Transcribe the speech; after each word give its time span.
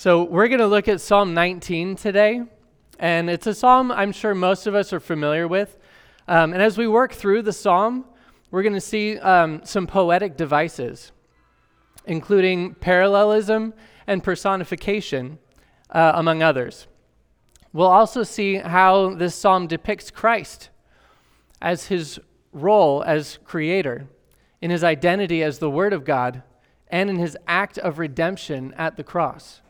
So, 0.00 0.22
we're 0.22 0.46
going 0.46 0.60
to 0.60 0.68
look 0.68 0.86
at 0.86 1.00
Psalm 1.00 1.34
19 1.34 1.96
today. 1.96 2.44
And 3.00 3.28
it's 3.28 3.48
a 3.48 3.52
psalm 3.52 3.90
I'm 3.90 4.12
sure 4.12 4.32
most 4.32 4.68
of 4.68 4.76
us 4.76 4.92
are 4.92 5.00
familiar 5.00 5.48
with. 5.48 5.76
Um, 6.28 6.52
and 6.52 6.62
as 6.62 6.78
we 6.78 6.86
work 6.86 7.12
through 7.12 7.42
the 7.42 7.52
psalm, 7.52 8.04
we're 8.52 8.62
going 8.62 8.74
to 8.74 8.80
see 8.80 9.18
um, 9.18 9.60
some 9.64 9.88
poetic 9.88 10.36
devices, 10.36 11.10
including 12.06 12.74
parallelism 12.74 13.74
and 14.06 14.22
personification, 14.22 15.40
uh, 15.90 16.12
among 16.14 16.44
others. 16.44 16.86
We'll 17.72 17.88
also 17.88 18.22
see 18.22 18.54
how 18.58 19.16
this 19.16 19.34
psalm 19.34 19.66
depicts 19.66 20.12
Christ 20.12 20.70
as 21.60 21.86
his 21.86 22.20
role 22.52 23.02
as 23.02 23.40
creator, 23.44 24.06
in 24.62 24.70
his 24.70 24.84
identity 24.84 25.42
as 25.42 25.58
the 25.58 25.68
Word 25.68 25.92
of 25.92 26.04
God, 26.04 26.44
and 26.86 27.10
in 27.10 27.16
his 27.16 27.36
act 27.48 27.78
of 27.78 27.98
redemption 27.98 28.72
at 28.78 28.96
the 28.96 29.02
cross. 29.02 29.60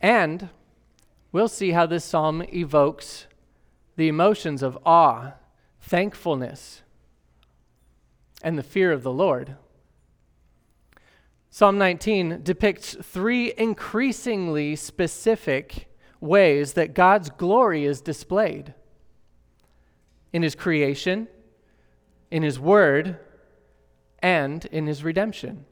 And 0.00 0.48
we'll 1.32 1.48
see 1.48 1.72
how 1.72 1.86
this 1.86 2.04
psalm 2.04 2.42
evokes 2.52 3.26
the 3.96 4.08
emotions 4.08 4.62
of 4.62 4.78
awe, 4.86 5.32
thankfulness, 5.80 6.82
and 8.42 8.56
the 8.56 8.62
fear 8.62 8.92
of 8.92 9.02
the 9.02 9.12
Lord. 9.12 9.56
Psalm 11.50 11.78
19 11.78 12.42
depicts 12.44 12.96
three 13.02 13.52
increasingly 13.58 14.76
specific 14.76 15.88
ways 16.20 16.74
that 16.74 16.94
God's 16.94 17.30
glory 17.30 17.84
is 17.84 18.00
displayed 18.00 18.74
in 20.32 20.42
his 20.42 20.54
creation, 20.54 21.26
in 22.30 22.42
his 22.42 22.60
word, 22.60 23.18
and 24.20 24.64
in 24.66 24.86
his 24.86 25.02
redemption. 25.02 25.64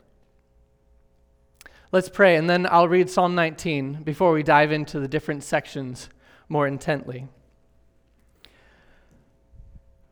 Let's 1.96 2.10
pray, 2.10 2.36
and 2.36 2.50
then 2.50 2.68
I'll 2.70 2.88
read 2.88 3.08
Psalm 3.08 3.34
19 3.34 4.02
before 4.02 4.30
we 4.30 4.42
dive 4.42 4.70
into 4.70 5.00
the 5.00 5.08
different 5.08 5.42
sections 5.42 6.10
more 6.46 6.66
intently. 6.66 7.26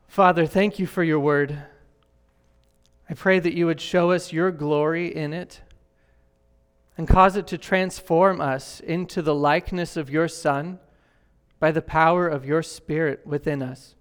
Father, 0.09 0.47
thank 0.47 0.79
you 0.79 0.87
for 0.87 1.05
your 1.05 1.21
word. 1.21 1.63
I 3.11 3.13
pray 3.13 3.39
that 3.39 3.53
you 3.53 3.67
would 3.67 3.83
show 3.83 4.13
us 4.13 4.33
your 4.33 4.51
glory 4.51 5.15
in 5.15 5.35
it 5.35 5.61
and 6.97 7.07
cause 7.07 7.37
it 7.37 7.47
to 7.49 7.59
transform 7.59 8.41
us 8.41 8.81
into 8.81 9.21
the 9.21 9.35
likeness 9.35 9.99
of 9.99 10.09
your 10.09 10.27
Son 10.27 10.79
by 11.61 11.71
the 11.71 11.83
power 11.83 12.27
of 12.27 12.47
your 12.47 12.63
Spirit 12.63 13.27
within 13.27 13.61
us. 13.61 13.95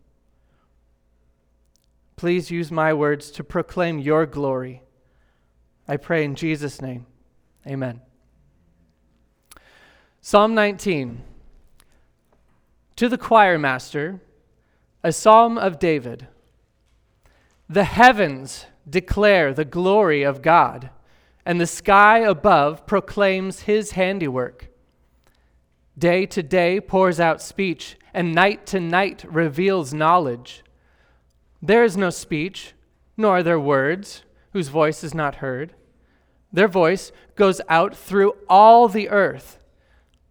Please 2.15 2.49
use 2.49 2.71
my 2.71 2.93
words 2.93 3.29
to 3.31 3.43
proclaim 3.43 3.99
your 3.99 4.25
glory. 4.25 4.83
I 5.85 5.97
pray 5.97 6.23
in 6.23 6.35
Jesus' 6.35 6.81
name. 6.81 7.07
Amen. 7.67 8.01
Psalm 10.21 10.53
19. 10.53 11.21
To 12.97 13.09
the 13.09 13.17
choir 13.17 13.57
master, 13.57 14.19
a 15.03 15.11
psalm 15.11 15.57
of 15.57 15.79
David. 15.79 16.27
The 17.69 17.85
heavens 17.85 18.65
declare 18.89 19.53
the 19.53 19.65
glory 19.65 20.23
of 20.23 20.41
God, 20.41 20.89
and 21.45 21.59
the 21.59 21.67
sky 21.67 22.19
above 22.19 22.85
proclaims 22.85 23.61
his 23.61 23.91
handiwork. 23.91 24.67
Day 25.97 26.25
to 26.27 26.43
day 26.43 26.79
pours 26.79 27.19
out 27.19 27.41
speech, 27.41 27.97
and 28.13 28.33
night 28.33 28.65
to 28.67 28.79
night 28.79 29.23
reveals 29.27 29.93
knowledge. 29.93 30.63
There 31.61 31.83
is 31.83 31.95
no 31.95 32.09
speech, 32.09 32.73
nor 33.15 33.37
are 33.37 33.43
there 33.43 33.59
words, 33.59 34.23
whose 34.51 34.67
voice 34.67 35.03
is 35.03 35.13
not 35.13 35.35
heard. 35.35 35.73
Their 36.53 36.67
voice 36.67 37.11
goes 37.35 37.59
out 37.67 37.95
through 37.95 38.35
all 38.47 38.87
the 38.87 39.09
earth, 39.09 39.57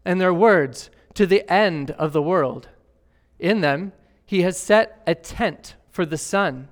and 0.05 0.21
their 0.21 0.33
words 0.33 0.89
to 1.15 1.27
the 1.27 1.51
end 1.53 1.91
of 1.91 2.13
the 2.13 2.23
world. 2.23 2.69
In 3.41 3.61
them, 3.61 3.93
he 4.25 4.43
has 4.43 4.57
set 4.57 5.03
a 5.05 5.17
tent 5.17 5.75
for 5.91 6.07
the 6.07 6.17
sun, 6.17 6.69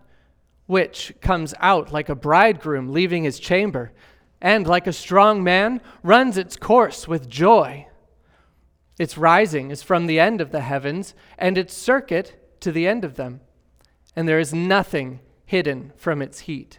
which 0.66 1.12
comes 1.20 1.52
out 1.58 1.92
like 1.92 2.08
a 2.08 2.14
bridegroom 2.14 2.92
leaving 2.92 3.24
his 3.24 3.40
chamber, 3.40 3.92
and 4.40 4.66
like 4.66 4.86
a 4.86 4.92
strong 4.92 5.42
man 5.42 5.80
runs 6.02 6.38
its 6.38 6.56
course 6.56 7.08
with 7.08 7.28
joy. 7.28 7.86
Its 8.98 9.18
rising 9.18 9.70
is 9.70 9.82
from 9.82 10.06
the 10.06 10.20
end 10.20 10.40
of 10.40 10.52
the 10.52 10.60
heavens, 10.60 11.14
and 11.36 11.58
its 11.58 11.74
circuit 11.74 12.60
to 12.60 12.70
the 12.70 12.86
end 12.86 13.04
of 13.04 13.16
them, 13.16 13.40
and 14.14 14.28
there 14.28 14.38
is 14.38 14.54
nothing 14.54 15.18
hidden 15.44 15.92
from 15.96 16.22
its 16.22 16.40
heat. 16.40 16.78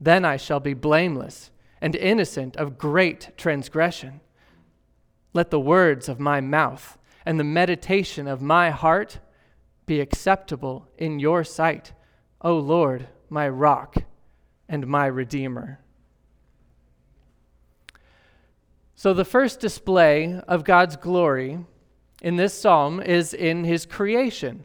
Then 0.00 0.24
I 0.24 0.36
shall 0.36 0.60
be 0.60 0.74
blameless 0.74 1.50
and 1.80 1.94
innocent 1.94 2.56
of 2.56 2.78
great 2.78 3.36
transgression. 3.36 4.20
Let 5.32 5.50
the 5.50 5.60
words 5.60 6.08
of 6.08 6.18
my 6.18 6.40
mouth 6.40 6.98
and 7.26 7.38
the 7.38 7.44
meditation 7.44 8.26
of 8.26 8.40
my 8.40 8.70
heart 8.70 9.18
be 9.86 10.00
acceptable 10.00 10.88
in 10.96 11.18
your 11.18 11.44
sight, 11.44 11.92
O 12.40 12.56
Lord, 12.56 13.08
my 13.28 13.48
rock 13.48 13.96
and 14.68 14.86
my 14.86 15.06
redeemer. 15.06 15.80
So, 18.94 19.14
the 19.14 19.24
first 19.24 19.60
display 19.60 20.40
of 20.46 20.64
God's 20.64 20.96
glory 20.96 21.58
in 22.22 22.36
this 22.36 22.52
psalm 22.52 23.00
is 23.00 23.32
in 23.32 23.64
his 23.64 23.86
creation 23.86 24.64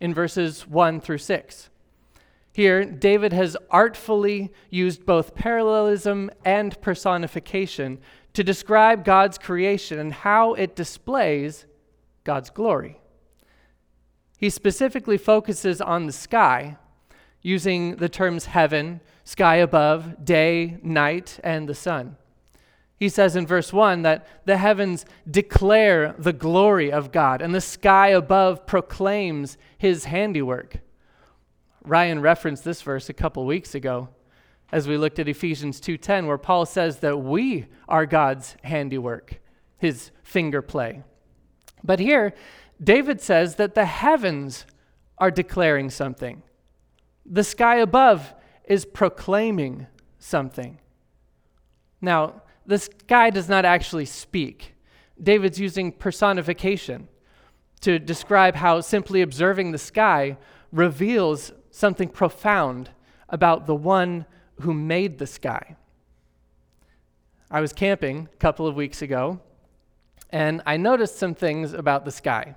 in 0.00 0.14
verses 0.14 0.66
1 0.66 1.00
through 1.00 1.18
6. 1.18 1.68
Here, 2.52 2.84
David 2.84 3.32
has 3.32 3.56
artfully 3.70 4.52
used 4.68 5.06
both 5.06 5.34
parallelism 5.34 6.30
and 6.44 6.78
personification 6.82 7.98
to 8.34 8.44
describe 8.44 9.04
God's 9.04 9.38
creation 9.38 9.98
and 9.98 10.12
how 10.12 10.52
it 10.54 10.76
displays 10.76 11.66
God's 12.24 12.50
glory. 12.50 13.00
He 14.36 14.50
specifically 14.50 15.18
focuses 15.18 15.80
on 15.80 16.06
the 16.06 16.12
sky, 16.12 16.76
using 17.40 17.96
the 17.96 18.08
terms 18.08 18.46
heaven, 18.46 19.00
sky 19.24 19.56
above, 19.56 20.24
day, 20.24 20.78
night, 20.82 21.40
and 21.42 21.68
the 21.68 21.74
sun. 21.74 22.16
He 22.98 23.08
says 23.08 23.34
in 23.34 23.46
verse 23.46 23.72
1 23.72 24.02
that 24.02 24.26
the 24.44 24.58
heavens 24.58 25.04
declare 25.28 26.14
the 26.18 26.32
glory 26.32 26.92
of 26.92 27.12
God, 27.12 27.40
and 27.40 27.54
the 27.54 27.60
sky 27.60 28.08
above 28.08 28.66
proclaims 28.66 29.56
his 29.78 30.04
handiwork. 30.04 30.78
Ryan 31.84 32.20
referenced 32.20 32.64
this 32.64 32.82
verse 32.82 33.08
a 33.08 33.14
couple 33.14 33.44
weeks 33.44 33.74
ago 33.74 34.08
as 34.70 34.88
we 34.88 34.96
looked 34.96 35.18
at 35.18 35.28
Ephesians 35.28 35.80
2:10 35.80 36.26
where 36.26 36.38
Paul 36.38 36.64
says 36.64 37.00
that 37.00 37.18
we 37.18 37.66
are 37.88 38.06
God's 38.06 38.56
handiwork, 38.62 39.40
his 39.78 40.10
finger 40.22 40.62
play. 40.62 41.02
But 41.82 41.98
here 41.98 42.32
David 42.82 43.20
says 43.20 43.56
that 43.56 43.74
the 43.74 43.84
heavens 43.84 44.66
are 45.18 45.30
declaring 45.30 45.90
something. 45.90 46.42
The 47.24 47.44
sky 47.44 47.76
above 47.76 48.34
is 48.64 48.84
proclaiming 48.84 49.86
something. 50.18 50.78
Now, 52.00 52.42
the 52.66 52.78
sky 52.78 53.30
does 53.30 53.48
not 53.48 53.64
actually 53.64 54.06
speak. 54.06 54.74
David's 55.22 55.60
using 55.60 55.92
personification 55.92 57.08
to 57.80 57.98
describe 57.98 58.56
how 58.56 58.80
simply 58.80 59.22
observing 59.22 59.70
the 59.72 59.78
sky 59.78 60.36
reveals 60.72 61.52
something 61.72 62.08
profound 62.08 62.90
about 63.28 63.66
the 63.66 63.74
one 63.74 64.26
who 64.60 64.72
made 64.72 65.18
the 65.18 65.26
sky. 65.26 65.74
I 67.50 67.60
was 67.60 67.72
camping 67.72 68.28
a 68.32 68.36
couple 68.36 68.66
of 68.66 68.76
weeks 68.76 69.02
ago, 69.02 69.40
and 70.30 70.62
I 70.64 70.76
noticed 70.76 71.18
some 71.18 71.34
things 71.34 71.72
about 71.72 72.04
the 72.04 72.12
sky. 72.12 72.54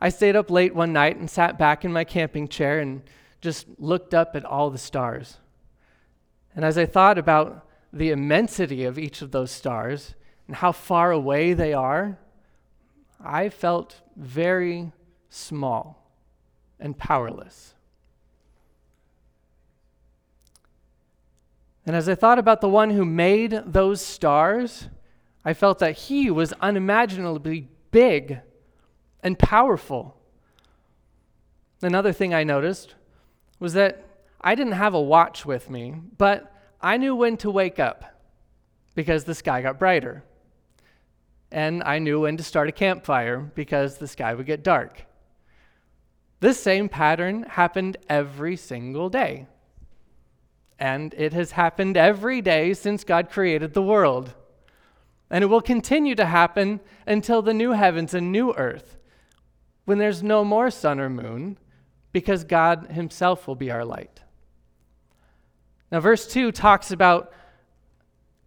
I 0.00 0.10
stayed 0.10 0.36
up 0.36 0.50
late 0.50 0.74
one 0.74 0.92
night 0.92 1.16
and 1.16 1.30
sat 1.30 1.58
back 1.58 1.84
in 1.84 1.92
my 1.92 2.04
camping 2.04 2.48
chair 2.48 2.80
and 2.80 3.02
just 3.40 3.66
looked 3.78 4.12
up 4.12 4.36
at 4.36 4.44
all 4.44 4.70
the 4.70 4.78
stars. 4.78 5.38
And 6.54 6.64
as 6.64 6.76
I 6.76 6.86
thought 6.86 7.16
about 7.16 7.66
the 7.92 8.10
immensity 8.10 8.84
of 8.84 8.98
each 8.98 9.22
of 9.22 9.30
those 9.30 9.50
stars 9.50 10.14
and 10.46 10.56
how 10.56 10.72
far 10.72 11.12
away 11.12 11.52
they 11.52 11.72
are, 11.72 12.18
I 13.20 13.48
felt 13.48 14.00
very 14.16 14.92
small 15.30 15.97
and 16.80 16.96
powerless. 16.96 17.74
And 21.86 21.96
as 21.96 22.08
I 22.08 22.14
thought 22.14 22.38
about 22.38 22.60
the 22.60 22.68
one 22.68 22.90
who 22.90 23.04
made 23.04 23.62
those 23.64 24.02
stars, 24.02 24.88
I 25.44 25.54
felt 25.54 25.78
that 25.78 25.96
he 25.96 26.30
was 26.30 26.52
unimaginably 26.60 27.68
big 27.90 28.40
and 29.22 29.38
powerful. 29.38 30.16
Another 31.80 32.12
thing 32.12 32.34
I 32.34 32.44
noticed 32.44 32.94
was 33.58 33.72
that 33.72 34.04
I 34.40 34.54
didn't 34.54 34.74
have 34.74 34.94
a 34.94 35.00
watch 35.00 35.46
with 35.46 35.70
me, 35.70 35.94
but 36.18 36.52
I 36.80 36.96
knew 36.96 37.14
when 37.14 37.36
to 37.38 37.50
wake 37.50 37.78
up 37.78 38.04
because 38.94 39.24
the 39.24 39.34
sky 39.34 39.62
got 39.62 39.78
brighter. 39.78 40.24
And 41.50 41.82
I 41.82 41.98
knew 41.98 42.20
when 42.20 42.36
to 42.36 42.42
start 42.42 42.68
a 42.68 42.72
campfire 42.72 43.38
because 43.38 43.96
the 43.96 44.08
sky 44.08 44.34
would 44.34 44.46
get 44.46 44.62
dark. 44.62 45.06
This 46.40 46.60
same 46.60 46.88
pattern 46.88 47.42
happened 47.44 47.96
every 48.08 48.56
single 48.56 49.08
day. 49.10 49.46
And 50.78 51.12
it 51.14 51.32
has 51.32 51.52
happened 51.52 51.96
every 51.96 52.40
day 52.40 52.74
since 52.74 53.02
God 53.02 53.30
created 53.30 53.74
the 53.74 53.82
world. 53.82 54.34
And 55.30 55.42
it 55.42 55.48
will 55.48 55.60
continue 55.60 56.14
to 56.14 56.26
happen 56.26 56.80
until 57.06 57.42
the 57.42 57.52
new 57.54 57.72
heavens 57.72 58.14
and 58.14 58.30
new 58.30 58.54
earth, 58.54 58.96
when 59.84 59.98
there's 59.98 60.22
no 60.22 60.44
more 60.44 60.70
sun 60.70 61.00
or 61.00 61.10
moon, 61.10 61.58
because 62.12 62.44
God 62.44 62.92
Himself 62.92 63.48
will 63.48 63.56
be 63.56 63.70
our 63.70 63.84
light. 63.84 64.22
Now, 65.90 66.00
verse 66.00 66.26
2 66.26 66.52
talks 66.52 66.90
about 66.90 67.32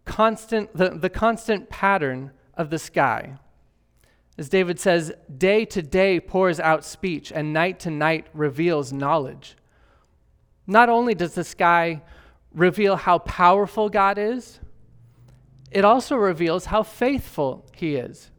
constant, 0.04 0.74
the, 0.76 0.90
the 0.90 1.10
constant 1.10 1.68
pattern 1.68 2.32
of 2.54 2.70
the 2.70 2.78
sky. 2.78 3.38
As 4.38 4.48
David 4.48 4.80
says, 4.80 5.12
day 5.36 5.64
to 5.66 5.82
day 5.82 6.18
pours 6.18 6.58
out 6.58 6.84
speech, 6.84 7.30
and 7.32 7.52
night 7.52 7.78
to 7.80 7.90
night 7.90 8.26
reveals 8.32 8.92
knowledge. 8.92 9.56
Not 10.66 10.88
only 10.88 11.14
does 11.14 11.34
the 11.34 11.44
sky 11.44 12.02
reveal 12.54 12.96
how 12.96 13.18
powerful 13.18 13.88
God 13.88 14.18
is, 14.18 14.60
it 15.70 15.84
also 15.84 16.16
reveals 16.16 16.66
how 16.66 16.82
faithful 16.82 17.66
He 17.74 17.96
is. 17.96 18.30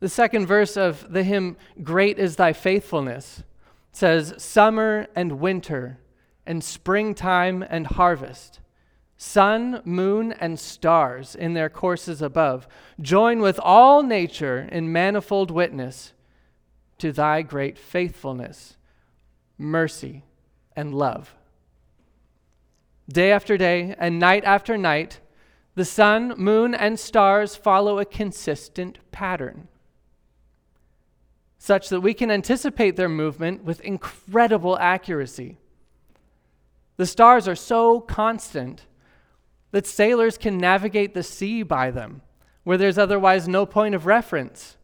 The 0.00 0.08
second 0.08 0.46
verse 0.46 0.76
of 0.76 1.10
the 1.10 1.22
hymn, 1.22 1.56
Great 1.82 2.18
is 2.18 2.36
Thy 2.36 2.52
Faithfulness, 2.52 3.42
says, 3.92 4.34
Summer 4.36 5.06
and 5.16 5.40
winter, 5.40 5.98
and 6.46 6.62
springtime 6.62 7.64
and 7.68 7.86
harvest, 7.86 8.60
sun, 9.16 9.80
moon, 9.84 10.32
and 10.32 10.58
stars 10.58 11.34
in 11.34 11.54
their 11.54 11.70
courses 11.70 12.20
above, 12.20 12.68
join 13.00 13.40
with 13.40 13.58
all 13.62 14.02
nature 14.02 14.68
in 14.70 14.92
manifold 14.92 15.50
witness 15.50 16.12
to 16.98 17.12
Thy 17.12 17.42
great 17.42 17.78
faithfulness, 17.78 18.76
mercy, 19.58 20.24
and 20.74 20.94
love. 20.94 21.34
Day 23.08 23.32
after 23.32 23.56
day 23.56 23.94
and 23.98 24.18
night 24.18 24.44
after 24.44 24.76
night, 24.76 25.20
the 25.74 25.84
sun, 25.84 26.34
moon, 26.36 26.74
and 26.74 26.98
stars 26.98 27.54
follow 27.54 27.98
a 27.98 28.04
consistent 28.04 28.98
pattern, 29.12 29.68
such 31.58 31.88
that 31.90 32.00
we 32.00 32.14
can 32.14 32.30
anticipate 32.30 32.96
their 32.96 33.08
movement 33.08 33.62
with 33.62 33.80
incredible 33.80 34.78
accuracy. 34.78 35.58
The 36.96 37.06
stars 37.06 37.46
are 37.46 37.54
so 37.54 38.00
constant 38.00 38.86
that 39.70 39.86
sailors 39.86 40.38
can 40.38 40.58
navigate 40.58 41.14
the 41.14 41.22
sea 41.22 41.62
by 41.62 41.90
them, 41.90 42.22
where 42.64 42.78
there's 42.78 42.98
otherwise 42.98 43.48
no 43.48 43.66
point 43.66 43.94
of 43.94 44.06
reference 44.06 44.76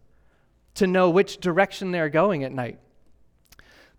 to 0.75 0.87
know 0.87 1.11
which 1.11 1.39
direction 1.39 1.91
they're 1.91 2.09
going 2.09 2.45
at 2.45 2.53
night. 2.53 2.79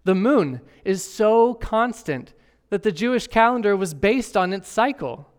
The 0.04 0.16
moon 0.16 0.62
is 0.84 1.04
so 1.04 1.54
constant 1.54 2.34
that 2.70 2.84
the 2.84 2.92
Jewish 2.92 3.28
calendar 3.28 3.76
was 3.76 3.94
based 3.94 4.36
on 4.36 4.52
its 4.52 4.68
cycle. 4.68 5.30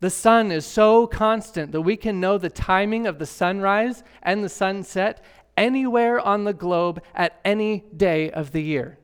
The 0.00 0.10
sun 0.10 0.52
is 0.52 0.66
so 0.66 1.06
constant 1.06 1.72
that 1.72 1.80
we 1.80 1.96
can 1.96 2.20
know 2.20 2.38
the 2.38 2.50
timing 2.50 3.06
of 3.06 3.18
the 3.18 3.26
sunrise 3.26 4.04
and 4.22 4.44
the 4.44 4.48
sunset 4.48 5.24
anywhere 5.56 6.20
on 6.20 6.44
the 6.44 6.52
globe 6.52 7.02
at 7.14 7.40
any 7.44 7.84
day 7.96 8.30
of 8.30 8.52
the 8.52 8.62
year. 8.62 8.98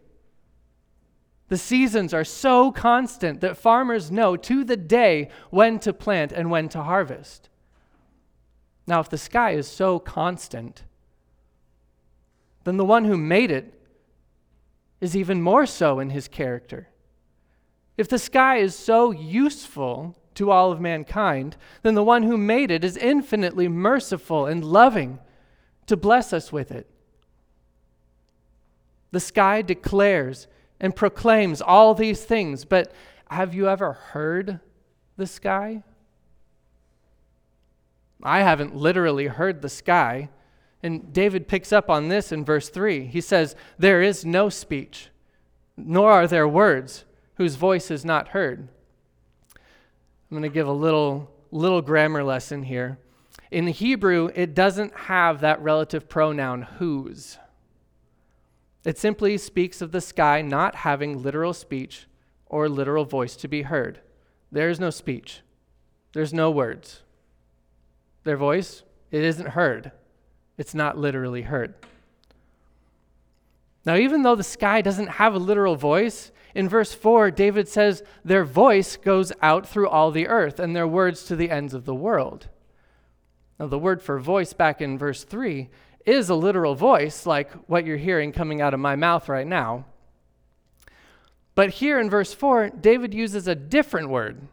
The 1.52 1.58
seasons 1.58 2.14
are 2.14 2.24
so 2.24 2.72
constant 2.72 3.42
that 3.42 3.58
farmers 3.58 4.10
know 4.10 4.38
to 4.38 4.64
the 4.64 4.74
day 4.74 5.28
when 5.50 5.78
to 5.80 5.92
plant 5.92 6.32
and 6.32 6.50
when 6.50 6.70
to 6.70 6.82
harvest. 6.82 7.50
Now, 8.86 9.00
if 9.00 9.10
the 9.10 9.18
sky 9.18 9.50
is 9.50 9.68
so 9.68 9.98
constant, 9.98 10.84
then 12.64 12.78
the 12.78 12.86
one 12.86 13.04
who 13.04 13.18
made 13.18 13.50
it 13.50 13.74
is 14.98 15.14
even 15.14 15.42
more 15.42 15.66
so 15.66 15.98
in 15.98 16.08
his 16.08 16.26
character. 16.26 16.88
If 17.98 18.08
the 18.08 18.18
sky 18.18 18.56
is 18.56 18.74
so 18.74 19.10
useful 19.10 20.16
to 20.36 20.50
all 20.50 20.72
of 20.72 20.80
mankind, 20.80 21.58
then 21.82 21.94
the 21.94 22.02
one 22.02 22.22
who 22.22 22.38
made 22.38 22.70
it 22.70 22.82
is 22.82 22.96
infinitely 22.96 23.68
merciful 23.68 24.46
and 24.46 24.64
loving 24.64 25.18
to 25.84 25.98
bless 25.98 26.32
us 26.32 26.50
with 26.50 26.72
it. 26.72 26.88
The 29.10 29.20
sky 29.20 29.60
declares 29.60 30.46
and 30.82 30.94
proclaims 30.94 31.62
all 31.62 31.94
these 31.94 32.24
things, 32.24 32.66
but 32.66 32.92
have 33.30 33.54
you 33.54 33.68
ever 33.68 33.92
heard 33.92 34.60
the 35.16 35.26
sky? 35.26 35.84
I 38.22 38.40
haven't 38.40 38.76
literally 38.76 39.28
heard 39.28 39.62
the 39.62 39.68
sky. 39.68 40.28
And 40.82 41.12
David 41.12 41.46
picks 41.46 41.72
up 41.72 41.88
on 41.88 42.08
this 42.08 42.32
in 42.32 42.44
verse 42.44 42.68
3. 42.68 43.06
He 43.06 43.20
says, 43.20 43.54
There 43.78 44.02
is 44.02 44.24
no 44.24 44.48
speech, 44.48 45.08
nor 45.76 46.10
are 46.10 46.26
there 46.26 46.48
words 46.48 47.04
whose 47.36 47.54
voice 47.54 47.90
is 47.90 48.04
not 48.04 48.28
heard. 48.28 48.68
I'm 49.56 50.38
going 50.38 50.42
to 50.42 50.48
give 50.48 50.66
a 50.66 50.72
little, 50.72 51.30
little 51.52 51.82
grammar 51.82 52.24
lesson 52.24 52.64
here. 52.64 52.98
In 53.50 53.68
Hebrew, 53.68 54.30
it 54.34 54.54
doesn't 54.54 54.94
have 54.94 55.40
that 55.40 55.60
relative 55.60 56.08
pronoun 56.08 56.62
whose. 56.62 57.38
It 58.84 58.98
simply 58.98 59.38
speaks 59.38 59.80
of 59.80 59.92
the 59.92 60.00
sky 60.00 60.42
not 60.42 60.76
having 60.76 61.22
literal 61.22 61.54
speech 61.54 62.06
or 62.46 62.68
literal 62.68 63.04
voice 63.04 63.36
to 63.36 63.48
be 63.48 63.62
heard. 63.62 64.00
There 64.50 64.68
is 64.68 64.80
no 64.80 64.90
speech, 64.90 65.42
there's 66.12 66.34
no 66.34 66.50
words. 66.50 67.02
Their 68.24 68.36
voice, 68.36 68.82
it 69.10 69.24
isn't 69.24 69.48
heard, 69.48 69.92
it's 70.58 70.74
not 70.74 70.98
literally 70.98 71.42
heard. 71.42 71.74
Now, 73.84 73.96
even 73.96 74.22
though 74.22 74.36
the 74.36 74.44
sky 74.44 74.80
doesn't 74.80 75.08
have 75.08 75.34
a 75.34 75.38
literal 75.38 75.74
voice, 75.74 76.30
in 76.54 76.68
verse 76.68 76.92
4, 76.92 77.30
David 77.30 77.66
says, 77.66 78.02
Their 78.24 78.44
voice 78.44 78.96
goes 78.96 79.32
out 79.40 79.66
through 79.66 79.88
all 79.88 80.10
the 80.10 80.28
earth, 80.28 80.60
and 80.60 80.76
their 80.76 80.86
words 80.86 81.24
to 81.24 81.36
the 81.36 81.50
ends 81.50 81.74
of 81.74 81.84
the 81.84 81.94
world. 81.94 82.48
Now, 83.58 83.66
the 83.66 83.78
word 83.78 84.02
for 84.02 84.18
voice 84.18 84.52
back 84.52 84.80
in 84.80 84.98
verse 84.98 85.24
3 85.24 85.68
is 86.06 86.28
a 86.28 86.34
literal 86.34 86.74
voice, 86.74 87.26
like 87.26 87.52
what 87.68 87.86
you're 87.86 87.96
hearing 87.96 88.32
coming 88.32 88.60
out 88.60 88.74
of 88.74 88.80
my 88.80 88.96
mouth 88.96 89.28
right 89.28 89.46
now. 89.46 89.84
But 91.54 91.70
here 91.70 92.00
in 92.00 92.08
verse 92.08 92.32
4, 92.32 92.70
David 92.70 93.12
uses 93.12 93.46
a 93.46 93.54
different 93.54 94.08
word 94.08 94.48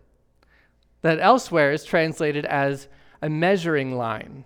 that 1.01 1.20
elsewhere 1.20 1.72
is 1.72 1.86
translated 1.86 2.46
as 2.46 2.88
a 3.22 3.29
measuring 3.29 3.98
line, 3.98 4.44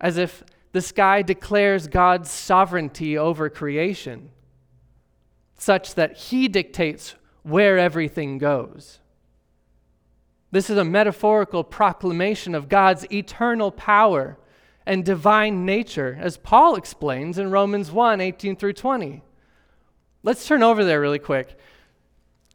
as 0.00 0.16
if 0.16 0.42
the 0.72 0.82
sky 0.82 1.22
declares 1.22 1.86
God's 1.86 2.30
sovereignty 2.30 3.16
over 3.16 3.48
creation 3.48 4.30
such 5.58 5.94
that 5.94 6.16
he 6.16 6.48
dictates 6.48 7.14
where 7.42 7.78
everything 7.78 8.38
goes. 8.38 8.98
This 10.50 10.68
is 10.68 10.78
a 10.78 10.84
metaphorical 10.84 11.64
proclamation 11.64 12.54
of 12.54 12.68
God's 12.68 13.10
eternal 13.12 13.70
power 13.70 14.38
and 14.86 15.04
divine 15.04 15.66
nature, 15.66 16.16
as 16.20 16.36
Paul 16.36 16.76
explains 16.76 17.38
in 17.38 17.50
Romans 17.50 17.90
1 17.90 18.20
18 18.20 18.56
through 18.56 18.74
20. 18.74 19.22
Let's 20.22 20.46
turn 20.46 20.62
over 20.62 20.84
there 20.84 21.00
really 21.00 21.18
quick 21.18 21.58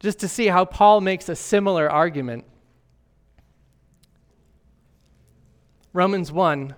just 0.00 0.18
to 0.18 0.28
see 0.28 0.46
how 0.46 0.64
Paul 0.64 1.00
makes 1.00 1.28
a 1.28 1.36
similar 1.36 1.88
argument. 1.88 2.44
Romans 5.92 6.32
1, 6.32 6.74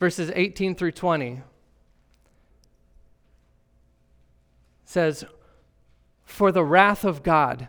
verses 0.00 0.32
18 0.34 0.74
through 0.74 0.92
20. 0.92 1.42
says, 4.92 5.24
For 6.22 6.52
the 6.52 6.64
wrath 6.64 7.04
of 7.04 7.22
God 7.22 7.68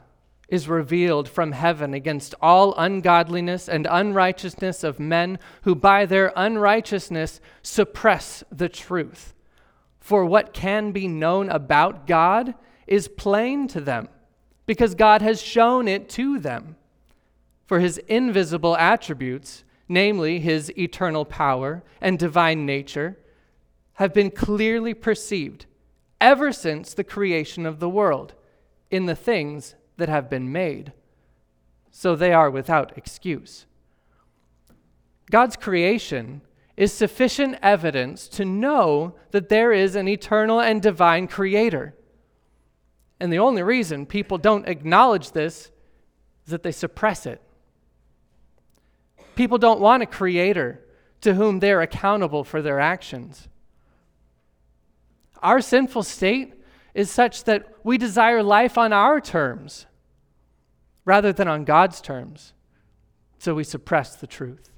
is 0.53 0.69
revealed 0.69 1.27
from 1.27 1.51
heaven 1.51 1.95
against 1.95 2.35
all 2.39 2.75
ungodliness 2.77 3.67
and 3.67 3.87
unrighteousness 3.89 4.83
of 4.83 4.99
men 4.99 5.39
who 5.63 5.73
by 5.73 6.05
their 6.05 6.31
unrighteousness 6.35 7.41
suppress 7.63 8.43
the 8.51 8.69
truth. 8.69 9.33
For 9.99 10.23
what 10.23 10.53
can 10.53 10.91
be 10.91 11.07
known 11.07 11.49
about 11.49 12.05
God 12.05 12.53
is 12.85 13.07
plain 13.07 13.67
to 13.69 13.81
them, 13.81 14.09
because 14.67 14.93
God 14.93 15.23
has 15.23 15.41
shown 15.41 15.87
it 15.87 16.07
to 16.09 16.37
them. 16.37 16.75
For 17.65 17.79
his 17.79 17.97
invisible 18.07 18.77
attributes, 18.77 19.63
namely 19.89 20.39
his 20.39 20.71
eternal 20.77 21.25
power 21.25 21.81
and 21.99 22.19
divine 22.19 22.63
nature, 22.63 23.17
have 23.93 24.13
been 24.13 24.29
clearly 24.29 24.93
perceived 24.93 25.65
ever 26.21 26.51
since 26.51 26.93
the 26.93 27.03
creation 27.03 27.65
of 27.65 27.79
the 27.79 27.89
world 27.89 28.35
in 28.91 29.07
the 29.07 29.15
things 29.15 29.73
that 29.97 30.09
have 30.09 30.29
been 30.29 30.51
made. 30.51 30.93
So 31.91 32.15
they 32.15 32.33
are 32.33 32.49
without 32.49 32.97
excuse. 32.97 33.65
God's 35.29 35.55
creation 35.55 36.41
is 36.75 36.91
sufficient 36.91 37.57
evidence 37.61 38.27
to 38.29 38.45
know 38.45 39.15
that 39.31 39.49
there 39.49 39.71
is 39.71 39.95
an 39.95 40.07
eternal 40.07 40.59
and 40.59 40.81
divine 40.81 41.27
creator. 41.27 41.95
And 43.19 43.31
the 43.31 43.39
only 43.39 43.61
reason 43.61 44.05
people 44.05 44.37
don't 44.37 44.67
acknowledge 44.67 45.31
this 45.31 45.71
is 46.45 46.51
that 46.51 46.63
they 46.63 46.71
suppress 46.71 47.25
it. 47.25 47.41
People 49.35 49.57
don't 49.57 49.79
want 49.79 50.03
a 50.03 50.07
creator 50.07 50.81
to 51.21 51.35
whom 51.35 51.59
they're 51.59 51.81
accountable 51.81 52.43
for 52.43 52.61
their 52.61 52.79
actions. 52.79 53.47
Our 55.41 55.61
sinful 55.61 56.03
state 56.03 56.52
is 56.93 57.09
such 57.09 57.43
that 57.45 57.67
we 57.83 57.97
desire 57.97 58.43
life 58.43 58.77
on 58.77 58.93
our 58.93 59.19
terms 59.19 59.85
rather 61.05 61.33
than 61.33 61.47
on 61.47 61.65
God's 61.65 62.01
terms. 62.01 62.53
So 63.39 63.55
we 63.55 63.63
suppress 63.63 64.15
the 64.15 64.27
truth. 64.27 64.69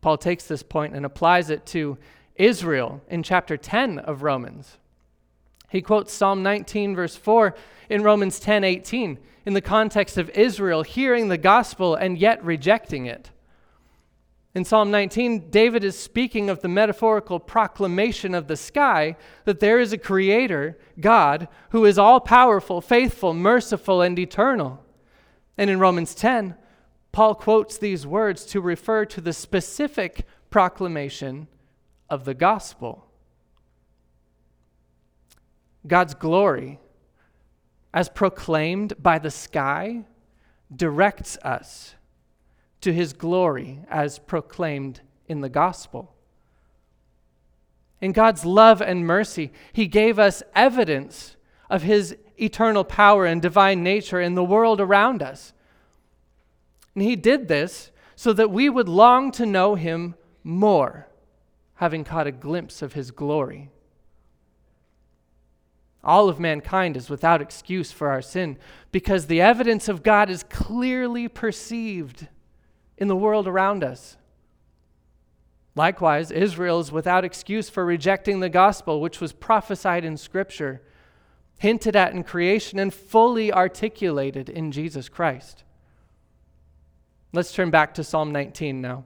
Paul 0.00 0.18
takes 0.18 0.44
this 0.44 0.62
point 0.62 0.94
and 0.94 1.04
applies 1.04 1.50
it 1.50 1.66
to 1.66 1.98
Israel 2.36 3.02
in 3.08 3.22
chapter 3.22 3.56
10 3.56 3.98
of 3.98 4.22
Romans. 4.22 4.78
He 5.68 5.82
quotes 5.82 6.12
Psalm 6.12 6.42
19, 6.42 6.96
verse 6.96 7.16
4 7.16 7.54
in 7.88 8.02
Romans 8.02 8.40
10 8.40 8.64
18, 8.64 9.18
in 9.46 9.52
the 9.54 9.60
context 9.60 10.16
of 10.16 10.30
Israel 10.30 10.82
hearing 10.82 11.28
the 11.28 11.38
gospel 11.38 11.94
and 11.94 12.18
yet 12.18 12.42
rejecting 12.44 13.06
it. 13.06 13.30
In 14.52 14.64
Psalm 14.64 14.90
19, 14.90 15.50
David 15.50 15.84
is 15.84 15.96
speaking 15.96 16.50
of 16.50 16.60
the 16.60 16.68
metaphorical 16.68 17.38
proclamation 17.38 18.34
of 18.34 18.48
the 18.48 18.56
sky 18.56 19.16
that 19.44 19.60
there 19.60 19.78
is 19.78 19.92
a 19.92 19.98
creator, 19.98 20.76
God, 20.98 21.46
who 21.70 21.84
is 21.84 21.98
all 21.98 22.18
powerful, 22.18 22.80
faithful, 22.80 23.32
merciful, 23.32 24.02
and 24.02 24.18
eternal. 24.18 24.84
And 25.56 25.70
in 25.70 25.78
Romans 25.78 26.16
10, 26.16 26.56
Paul 27.12 27.36
quotes 27.36 27.78
these 27.78 28.06
words 28.06 28.44
to 28.46 28.60
refer 28.60 29.04
to 29.04 29.20
the 29.20 29.32
specific 29.32 30.26
proclamation 30.50 31.46
of 32.08 32.24
the 32.24 32.34
gospel. 32.34 33.06
God's 35.86 36.14
glory, 36.14 36.80
as 37.94 38.08
proclaimed 38.08 38.94
by 39.00 39.20
the 39.20 39.30
sky, 39.30 40.04
directs 40.74 41.36
us 41.38 41.94
to 42.80 42.92
his 42.92 43.12
glory 43.12 43.80
as 43.88 44.18
proclaimed 44.18 45.00
in 45.28 45.40
the 45.40 45.48
gospel. 45.48 46.14
In 48.00 48.12
God's 48.12 48.44
love 48.44 48.80
and 48.80 49.06
mercy, 49.06 49.52
he 49.72 49.86
gave 49.86 50.18
us 50.18 50.42
evidence 50.54 51.36
of 51.68 51.82
his 51.82 52.16
eternal 52.38 52.84
power 52.84 53.26
and 53.26 53.42
divine 53.42 53.82
nature 53.82 54.20
in 54.20 54.34
the 54.34 54.44
world 54.44 54.80
around 54.80 55.22
us. 55.22 55.52
And 56.94 57.04
he 57.04 57.14
did 57.14 57.48
this 57.48 57.90
so 58.16 58.32
that 58.32 58.50
we 58.50 58.68
would 58.68 58.88
long 58.88 59.30
to 59.32 59.46
know 59.46 59.74
him 59.74 60.14
more, 60.42 61.08
having 61.74 62.04
caught 62.04 62.26
a 62.26 62.32
glimpse 62.32 62.82
of 62.82 62.94
his 62.94 63.10
glory. 63.10 63.70
All 66.02 66.30
of 66.30 66.40
mankind 66.40 66.96
is 66.96 67.10
without 67.10 67.42
excuse 67.42 67.92
for 67.92 68.08
our 68.08 68.22
sin 68.22 68.56
because 68.90 69.26
the 69.26 69.42
evidence 69.42 69.88
of 69.88 70.02
God 70.02 70.30
is 70.30 70.42
clearly 70.44 71.28
perceived 71.28 72.28
in 73.00 73.08
the 73.08 73.16
world 73.16 73.48
around 73.48 73.82
us. 73.82 74.16
Likewise, 75.74 76.30
Israel 76.30 76.78
is 76.80 76.92
without 76.92 77.24
excuse 77.24 77.70
for 77.70 77.84
rejecting 77.84 78.40
the 78.40 78.48
gospel, 78.48 79.00
which 79.00 79.20
was 79.20 79.32
prophesied 79.32 80.04
in 80.04 80.16
Scripture, 80.16 80.82
hinted 81.58 81.96
at 81.96 82.12
in 82.12 82.22
creation, 82.22 82.78
and 82.78 82.92
fully 82.92 83.52
articulated 83.52 84.48
in 84.50 84.70
Jesus 84.70 85.08
Christ. 85.08 85.64
Let's 87.32 87.52
turn 87.52 87.70
back 87.70 87.94
to 87.94 88.04
Psalm 88.04 88.30
19 88.32 88.80
now. 88.80 89.04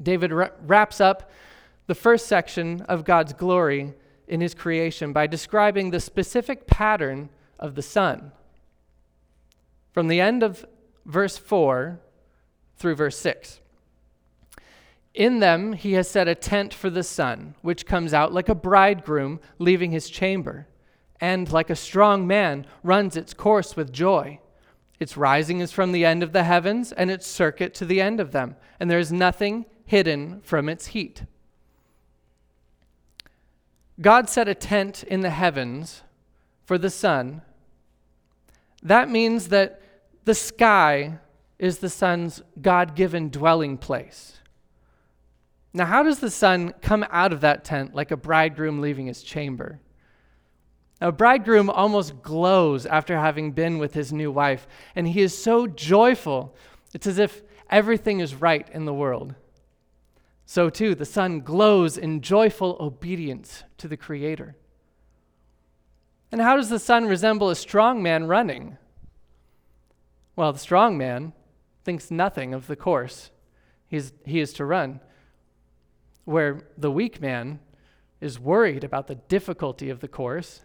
David 0.00 0.32
wraps 0.32 1.00
up 1.00 1.30
the 1.86 1.94
first 1.94 2.26
section 2.26 2.82
of 2.82 3.04
God's 3.04 3.32
glory 3.32 3.94
in 4.28 4.40
his 4.40 4.54
creation 4.54 5.12
by 5.12 5.26
describing 5.26 5.90
the 5.90 6.00
specific 6.00 6.66
pattern 6.66 7.30
of 7.58 7.74
the 7.74 7.82
sun. 7.82 8.30
From 9.92 10.06
the 10.06 10.20
end 10.20 10.42
of 10.42 10.64
verse 11.04 11.36
4 11.36 11.98
through 12.78 12.94
verse 12.94 13.18
6. 13.18 13.60
In 15.14 15.40
them 15.40 15.72
he 15.72 15.94
has 15.94 16.08
set 16.08 16.28
a 16.28 16.34
tent 16.34 16.72
for 16.72 16.90
the 16.90 17.02
sun, 17.02 17.54
which 17.62 17.86
comes 17.86 18.14
out 18.14 18.32
like 18.32 18.48
a 18.48 18.54
bridegroom 18.54 19.40
leaving 19.58 19.90
his 19.90 20.08
chamber, 20.08 20.66
and 21.20 21.50
like 21.50 21.70
a 21.70 21.76
strong 21.76 22.26
man 22.26 22.64
runs 22.82 23.16
its 23.16 23.34
course 23.34 23.76
with 23.76 23.92
joy. 23.92 24.38
Its 25.00 25.16
rising 25.16 25.60
is 25.60 25.72
from 25.72 25.92
the 25.92 26.04
end 26.04 26.22
of 26.22 26.32
the 26.32 26.44
heavens, 26.44 26.92
and 26.92 27.10
its 27.10 27.26
circuit 27.26 27.74
to 27.74 27.84
the 27.84 28.00
end 28.00 28.20
of 28.20 28.32
them, 28.32 28.56
and 28.78 28.90
there 28.90 28.98
is 28.98 29.12
nothing 29.12 29.66
hidden 29.84 30.40
from 30.42 30.68
its 30.68 30.88
heat. 30.88 31.22
God 34.00 34.28
set 34.28 34.48
a 34.48 34.54
tent 34.54 35.02
in 35.02 35.22
the 35.22 35.30
heavens 35.30 36.02
for 36.64 36.78
the 36.78 36.90
sun. 36.90 37.42
That 38.82 39.10
means 39.10 39.48
that 39.48 39.80
the 40.24 40.34
sky 40.34 41.18
is 41.58 41.78
the 41.78 41.88
sun's 41.88 42.42
God 42.60 42.94
given 42.94 43.30
dwelling 43.30 43.78
place. 43.78 44.38
Now, 45.74 45.86
how 45.86 46.02
does 46.02 46.20
the 46.20 46.30
sun 46.30 46.74
come 46.80 47.04
out 47.10 47.32
of 47.32 47.40
that 47.42 47.64
tent 47.64 47.94
like 47.94 48.10
a 48.10 48.16
bridegroom 48.16 48.80
leaving 48.80 49.06
his 49.06 49.22
chamber? 49.22 49.80
A 51.00 51.12
bridegroom 51.12 51.70
almost 51.70 52.22
glows 52.22 52.86
after 52.86 53.18
having 53.18 53.52
been 53.52 53.78
with 53.78 53.94
his 53.94 54.12
new 54.12 54.32
wife, 54.32 54.66
and 54.96 55.06
he 55.06 55.20
is 55.20 55.36
so 55.36 55.66
joyful. 55.66 56.56
It's 56.94 57.06
as 57.06 57.18
if 57.18 57.42
everything 57.70 58.20
is 58.20 58.34
right 58.34 58.68
in 58.72 58.84
the 58.84 58.94
world. 58.94 59.34
So, 60.46 60.70
too, 60.70 60.94
the 60.94 61.04
sun 61.04 61.40
glows 61.40 61.98
in 61.98 62.22
joyful 62.22 62.76
obedience 62.80 63.64
to 63.76 63.86
the 63.86 63.96
Creator. 63.96 64.56
And 66.32 66.40
how 66.40 66.56
does 66.56 66.70
the 66.70 66.78
sun 66.78 67.06
resemble 67.06 67.50
a 67.50 67.56
strong 67.56 68.02
man 68.02 68.26
running? 68.26 68.78
Well, 70.34 70.52
the 70.52 70.58
strong 70.58 70.96
man 70.96 71.32
thinks 71.84 72.10
nothing 72.10 72.54
of 72.54 72.66
the 72.66 72.76
course 72.76 73.30
he's, 73.88 74.12
he 74.24 74.40
is 74.40 74.52
to 74.54 74.64
run, 74.64 75.00
where 76.24 76.68
the 76.76 76.90
weak 76.90 77.20
man 77.20 77.58
is 78.20 78.38
worried 78.38 78.84
about 78.84 79.06
the 79.06 79.14
difficulty 79.14 79.90
of 79.90 80.00
the 80.00 80.08
course. 80.08 80.60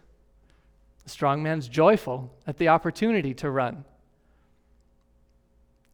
The 1.04 1.10
strong 1.10 1.42
man's 1.42 1.68
joyful 1.68 2.32
at 2.46 2.58
the 2.58 2.68
opportunity 2.68 3.34
to 3.34 3.50
run. 3.50 3.84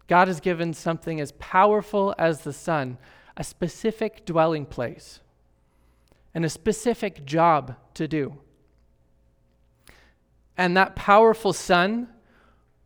God 0.06 0.28
has 0.28 0.40
given 0.40 0.74
something 0.74 1.20
as 1.20 1.32
powerful 1.32 2.14
as 2.18 2.42
the 2.42 2.52
sun 2.52 2.98
a 3.36 3.44
specific 3.44 4.26
dwelling 4.26 4.66
place 4.66 5.20
and 6.34 6.44
a 6.44 6.48
specific 6.48 7.24
job 7.24 7.76
to 7.94 8.08
do. 8.08 8.36
And 10.56 10.76
that 10.76 10.96
powerful 10.96 11.52
sun 11.52 12.08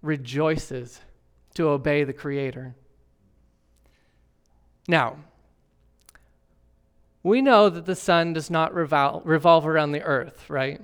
rejoices 0.02 1.00
to 1.54 1.68
obey 1.68 2.04
the 2.04 2.12
Creator. 2.12 2.74
Now, 4.86 5.16
we 7.22 7.40
know 7.40 7.70
that 7.70 7.86
the 7.86 7.96
sun 7.96 8.34
does 8.34 8.50
not 8.50 8.74
revol- 8.74 9.22
revolve 9.24 9.66
around 9.66 9.92
the 9.92 10.02
earth, 10.02 10.50
right? 10.50 10.80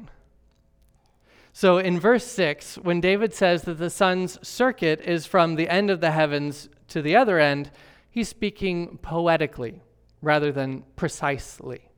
So 1.53 1.79
in 1.79 2.01
verse 2.01 2.25
6, 2.25 2.77
when 2.77 3.01
David 3.01 3.35
says 3.35 3.63
that 3.63 3.75
the 3.75 3.91
sun's 3.91 4.39
circuit 4.47 5.01
is 5.03 5.27
from 5.27 5.57
the 5.57 5.69
end 5.69 5.91
of 5.91 6.01
the 6.01 6.13
heavens 6.13 6.69
to 6.89 7.03
the 7.03 7.17
other 7.17 7.39
end, 7.39 7.71
he's 8.11 8.29
speaking 8.29 8.99
poetically 9.03 9.83
rather 10.23 10.53
than 10.53 10.85
precisely. 10.97 11.91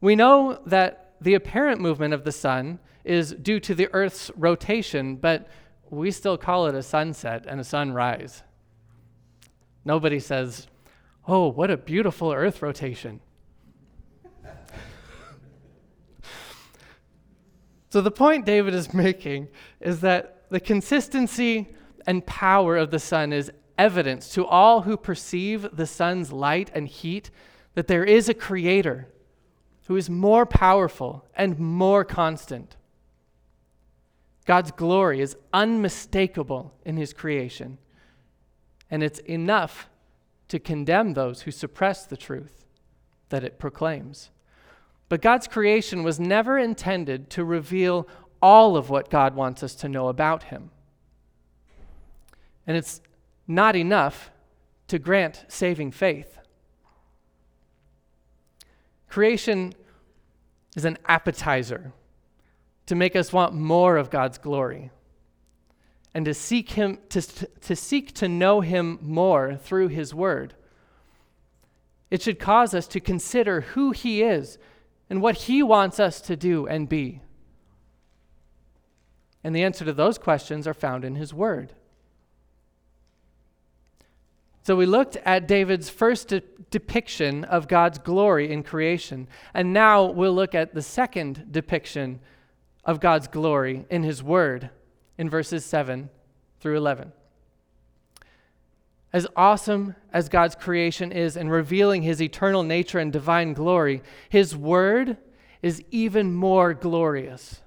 We 0.00 0.14
know 0.14 0.60
that 0.66 1.14
the 1.20 1.34
apparent 1.34 1.80
movement 1.80 2.14
of 2.14 2.24
the 2.24 2.32
sun 2.32 2.78
is 3.04 3.32
due 3.32 3.60
to 3.60 3.74
the 3.74 3.88
earth's 3.92 4.30
rotation, 4.36 5.16
but 5.16 5.48
we 5.90 6.10
still 6.10 6.36
call 6.36 6.66
it 6.66 6.74
a 6.74 6.82
sunset 6.82 7.44
and 7.46 7.60
a 7.60 7.64
sunrise. 7.64 8.42
Nobody 9.84 10.20
says, 10.20 10.66
Oh, 11.26 11.48
what 11.48 11.70
a 11.70 11.76
beautiful 11.76 12.32
earth 12.32 12.62
rotation. 12.62 13.20
So, 17.90 18.02
the 18.02 18.10
point 18.10 18.44
David 18.44 18.74
is 18.74 18.92
making 18.92 19.48
is 19.80 20.02
that 20.02 20.42
the 20.50 20.60
consistency 20.60 21.74
and 22.06 22.24
power 22.26 22.76
of 22.76 22.90
the 22.90 22.98
sun 22.98 23.32
is 23.32 23.50
evidence 23.78 24.28
to 24.34 24.44
all 24.44 24.82
who 24.82 24.94
perceive 24.96 25.68
the 25.72 25.86
sun's 25.86 26.30
light 26.30 26.70
and 26.74 26.86
heat 26.86 27.30
that 27.74 27.86
there 27.86 28.04
is 28.04 28.28
a 28.28 28.34
creator 28.34 29.08
who 29.86 29.96
is 29.96 30.10
more 30.10 30.44
powerful 30.44 31.24
and 31.34 31.58
more 31.58 32.04
constant. 32.04 32.76
God's 34.48 34.70
glory 34.70 35.20
is 35.20 35.36
unmistakable 35.52 36.72
in 36.82 36.96
his 36.96 37.12
creation, 37.12 37.76
and 38.90 39.02
it's 39.02 39.18
enough 39.18 39.90
to 40.48 40.58
condemn 40.58 41.12
those 41.12 41.42
who 41.42 41.50
suppress 41.50 42.06
the 42.06 42.16
truth 42.16 42.64
that 43.28 43.44
it 43.44 43.58
proclaims. 43.58 44.30
But 45.10 45.20
God's 45.20 45.48
creation 45.48 46.02
was 46.02 46.18
never 46.18 46.56
intended 46.56 47.28
to 47.28 47.44
reveal 47.44 48.08
all 48.40 48.78
of 48.78 48.88
what 48.88 49.10
God 49.10 49.34
wants 49.34 49.62
us 49.62 49.74
to 49.74 49.88
know 49.88 50.08
about 50.08 50.44
him. 50.44 50.70
And 52.66 52.74
it's 52.74 53.02
not 53.46 53.76
enough 53.76 54.30
to 54.86 54.98
grant 54.98 55.44
saving 55.48 55.90
faith. 55.90 56.38
Creation 59.10 59.74
is 60.74 60.86
an 60.86 60.96
appetizer 61.04 61.92
to 62.88 62.94
make 62.94 63.14
us 63.14 63.34
want 63.34 63.52
more 63.52 63.98
of 63.98 64.08
God's 64.08 64.38
glory 64.38 64.90
and 66.14 66.24
to 66.24 66.32
seek 66.32 66.70
him 66.70 66.98
to, 67.10 67.20
to 67.20 67.76
seek 67.76 68.14
to 68.14 68.28
know 68.28 68.62
him 68.62 68.98
more 69.02 69.56
through 69.56 69.88
his 69.88 70.14
word. 70.14 70.54
It 72.10 72.22
should 72.22 72.38
cause 72.38 72.72
us 72.72 72.86
to 72.88 72.98
consider 72.98 73.60
who 73.60 73.90
he 73.90 74.22
is 74.22 74.56
and 75.10 75.20
what 75.20 75.36
he 75.36 75.62
wants 75.62 76.00
us 76.00 76.22
to 76.22 76.34
do 76.34 76.66
and 76.66 76.88
be. 76.88 77.20
And 79.44 79.54
the 79.54 79.64
answer 79.64 79.84
to 79.84 79.92
those 79.92 80.16
questions 80.16 80.66
are 80.66 80.72
found 80.72 81.04
in 81.04 81.14
his 81.14 81.34
word. 81.34 81.74
So 84.62 84.76
we 84.76 84.86
looked 84.86 85.16
at 85.26 85.46
David's 85.46 85.90
first 85.90 86.28
de- 86.28 86.42
depiction 86.70 87.44
of 87.44 87.68
God's 87.68 87.98
glory 87.98 88.50
in 88.50 88.62
creation, 88.62 89.28
and 89.52 89.74
now 89.74 90.06
we'll 90.06 90.34
look 90.34 90.54
at 90.54 90.74
the 90.74 90.82
second 90.82 91.52
depiction 91.52 92.20
of 92.88 92.98
God's 92.98 93.28
glory 93.28 93.84
in 93.88 94.02
his 94.02 94.22
word 94.22 94.70
in 95.16 95.28
verses 95.30 95.64
7 95.64 96.08
through 96.58 96.76
11. 96.76 97.12
As 99.12 99.26
awesome 99.36 99.94
as 100.12 100.28
God's 100.28 100.54
creation 100.54 101.12
is 101.12 101.36
in 101.36 101.48
revealing 101.50 102.02
his 102.02 102.20
eternal 102.20 102.62
nature 102.62 102.98
and 102.98 103.12
divine 103.12 103.52
glory, 103.52 104.02
his 104.28 104.56
word 104.56 105.18
is 105.62 105.84
even 105.90 106.34
more 106.34 106.74
glorious 106.74 107.60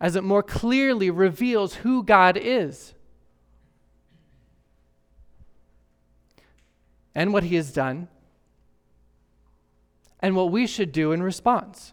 as 0.00 0.16
it 0.16 0.24
more 0.24 0.42
clearly 0.42 1.10
reveals 1.10 1.74
who 1.76 2.02
God 2.02 2.36
is. 2.36 2.94
and 7.14 7.32
what 7.32 7.44
he 7.44 7.54
has 7.54 7.72
done 7.72 8.08
and 10.20 10.34
what 10.34 10.50
we 10.50 10.66
should 10.66 10.90
do 10.90 11.12
in 11.12 11.22
response. 11.22 11.92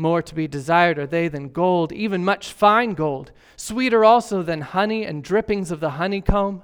More 0.00 0.22
to 0.22 0.34
be 0.34 0.48
desired 0.48 0.98
are 0.98 1.06
they 1.06 1.28
than 1.28 1.50
gold, 1.50 1.92
even 1.92 2.24
much 2.24 2.54
fine 2.54 2.94
gold, 2.94 3.32
sweeter 3.54 4.02
also 4.02 4.42
than 4.42 4.62
honey 4.62 5.04
and 5.04 5.22
drippings 5.22 5.70
of 5.70 5.80
the 5.80 5.90
honeycomb. 5.90 6.62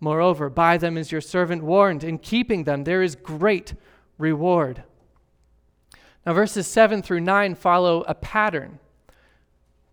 Moreover, 0.00 0.50
by 0.50 0.76
them 0.76 0.98
is 0.98 1.10
your 1.10 1.22
servant 1.22 1.64
warned. 1.64 2.04
In 2.04 2.18
keeping 2.18 2.64
them, 2.64 2.84
there 2.84 3.02
is 3.02 3.16
great 3.16 3.72
reward. 4.18 4.82
Now, 6.26 6.34
verses 6.34 6.66
7 6.66 7.00
through 7.00 7.20
9 7.20 7.54
follow 7.54 8.02
a 8.02 8.14
pattern 8.14 8.80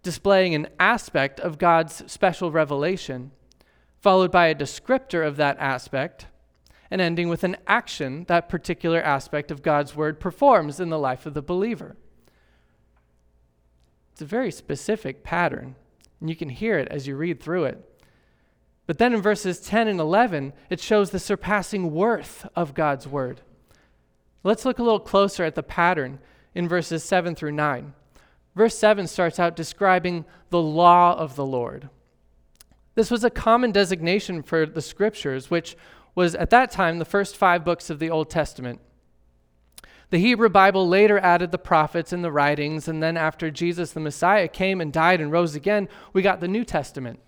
displaying 0.04 0.54
an 0.54 0.68
aspect 0.78 1.40
of 1.40 1.58
God's 1.58 2.04
special 2.12 2.52
revelation, 2.52 3.32
followed 4.02 4.34
by 4.34 4.48
a 4.48 4.56
descriptor 4.56 5.26
of 5.26 5.38
that 5.38 5.58
aspect, 5.60 6.26
and 6.92 7.00
ending 7.00 7.30
with 7.30 7.46
an 7.46 7.56
action 7.68 8.26
that 8.28 8.50
particular 8.50 9.02
aspect 9.02 9.50
of 9.50 9.64
God's 9.64 9.96
word 9.96 10.20
performs 10.20 10.82
in 10.82 10.90
the 10.90 11.00
life 11.00 11.26
of 11.26 11.34
the 11.34 11.42
believer. 11.42 11.96
It's 14.16 14.22
a 14.22 14.26
very 14.26 14.50
specific 14.50 15.24
pattern, 15.24 15.76
and 16.22 16.30
you 16.30 16.38
can 16.38 16.48
hear 16.48 16.80
it 16.80 16.88
as 16.88 17.06
you 17.06 17.18
read 17.18 17.42
through 17.44 17.66
it. 17.66 18.02
But 18.88 18.98
then 18.98 19.14
in 19.14 19.22
verses 19.22 19.60
10 19.60 19.90
and 19.90 20.00
11, 20.00 20.54
it 20.70 20.80
shows 20.80 21.10
the 21.10 21.20
surpassing 21.20 21.92
worth 21.92 22.48
of 22.56 22.74
God's 22.74 23.10
word. 23.10 23.42
Let's 24.42 24.64
look 24.64 24.80
a 24.80 24.84
little 24.84 25.02
closer 25.02 25.44
at 25.44 25.56
the 25.56 25.64
pattern 25.64 26.20
in 26.54 26.66
verses 26.66 27.04
7 27.04 27.36
through 27.36 27.52
9. 27.52 27.94
Verse 28.56 28.78
7 28.78 29.06
starts 29.06 29.38
out 29.38 29.54
describing 29.54 30.24
the 30.50 30.62
law 30.62 31.18
of 31.18 31.36
the 31.36 31.46
Lord. 31.46 31.90
This 32.94 33.12
was 33.12 33.26
a 33.26 33.30
common 33.30 33.74
designation 33.74 34.44
for 34.44 34.66
the 34.66 34.82
scriptures, 34.82 35.52
which 35.52 35.76
was 36.16 36.36
at 36.36 36.52
that 36.52 36.72
time 36.72 37.00
the 37.00 37.04
first 37.04 37.36
five 37.36 37.66
books 37.66 37.90
of 37.90 38.00
the 38.00 38.10
Old 38.10 38.30
Testament. 38.30 38.80
The 40.16 40.22
Hebrew 40.22 40.48
Bible 40.48 40.88
later 40.88 41.20
added 41.20 41.52
the 41.52 41.58
prophets 41.58 42.14
and 42.14 42.24
the 42.24 42.32
writings, 42.32 42.88
and 42.88 43.04
then 43.04 43.18
after 43.18 43.52
Jesus 43.52 43.92
the 43.92 44.00
Messiah 44.00 44.48
came 44.48 44.80
and 44.80 44.94
died 44.94 45.20
and 45.20 45.30
rose 45.30 45.56
again, 45.56 45.90
we 46.14 46.22
got 46.22 46.40
the 46.40 46.48
New 46.48 46.64
Testament. 46.64 47.20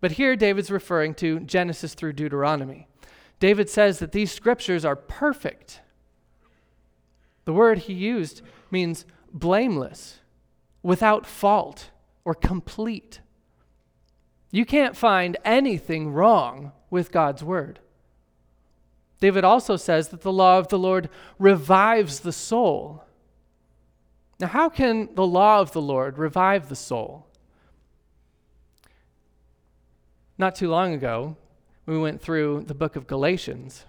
But 0.00 0.10
here 0.10 0.34
David's 0.34 0.68
referring 0.68 1.14
to 1.14 1.38
Genesis 1.38 1.94
through 1.94 2.14
Deuteronomy. 2.14 2.88
David 3.38 3.70
says 3.70 4.00
that 4.00 4.10
these 4.10 4.32
scriptures 4.32 4.84
are 4.84 4.96
perfect. 4.96 5.80
The 7.44 7.52
word 7.52 7.78
he 7.78 7.92
used 7.92 8.42
means 8.68 9.04
blameless, 9.32 10.18
without 10.82 11.24
fault, 11.24 11.90
or 12.24 12.34
complete. 12.34 13.20
You 14.50 14.66
can't 14.66 14.96
find 14.96 15.36
anything 15.44 16.10
wrong 16.10 16.72
with 16.90 17.12
God's 17.12 17.44
word. 17.44 17.78
David 19.20 19.44
also 19.44 19.76
says 19.76 20.08
that 20.08 20.20
the 20.20 20.32
law 20.32 20.58
of 20.58 20.68
the 20.68 20.78
Lord 20.78 21.08
revives 21.38 22.20
the 22.20 22.32
soul. 22.32 23.04
Now, 24.38 24.48
how 24.48 24.68
can 24.68 25.08
the 25.14 25.26
law 25.26 25.60
of 25.60 25.72
the 25.72 25.80
Lord 25.80 26.18
revive 26.18 26.68
the 26.68 26.76
soul? 26.76 27.26
Not 30.36 30.54
too 30.54 30.68
long 30.68 30.92
ago, 30.92 31.36
we 31.86 31.96
went 31.96 32.20
through 32.20 32.64
the 32.66 32.74
book 32.74 32.96
of 32.96 33.06
Galatians, 33.06 33.86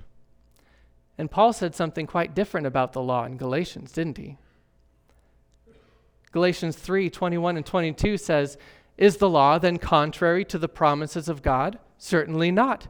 and 1.18 1.32
Paul 1.32 1.52
said 1.52 1.76
something 1.76 2.06
quite 2.06 2.36
different 2.36 2.68
about 2.68 2.94
the 2.94 3.02
law 3.02 3.26
in 3.26 3.38
Galatians, 3.38 3.92
didn't 3.92 4.18
he? 4.18 4.38
Galatians 6.32 6.76
3 6.76 7.10
21 7.10 7.58
and 7.58 7.66
22 7.66 8.18
says, 8.18 8.58
Is 8.98 9.18
the 9.18 9.30
law 9.30 9.58
then 9.58 9.78
contrary 9.78 10.46
to 10.46 10.60
the 10.60 10.70
promises 10.70 11.28
of 11.28 11.42
God? 11.42 11.80
Certainly 11.98 12.52
not. 12.52 12.88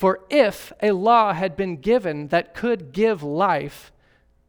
For 0.00 0.20
if 0.30 0.72
a 0.82 0.92
law 0.92 1.34
had 1.34 1.56
been 1.56 1.76
given 1.76 2.28
that 2.28 2.54
could 2.54 2.92
give 2.92 3.22
life, 3.22 3.92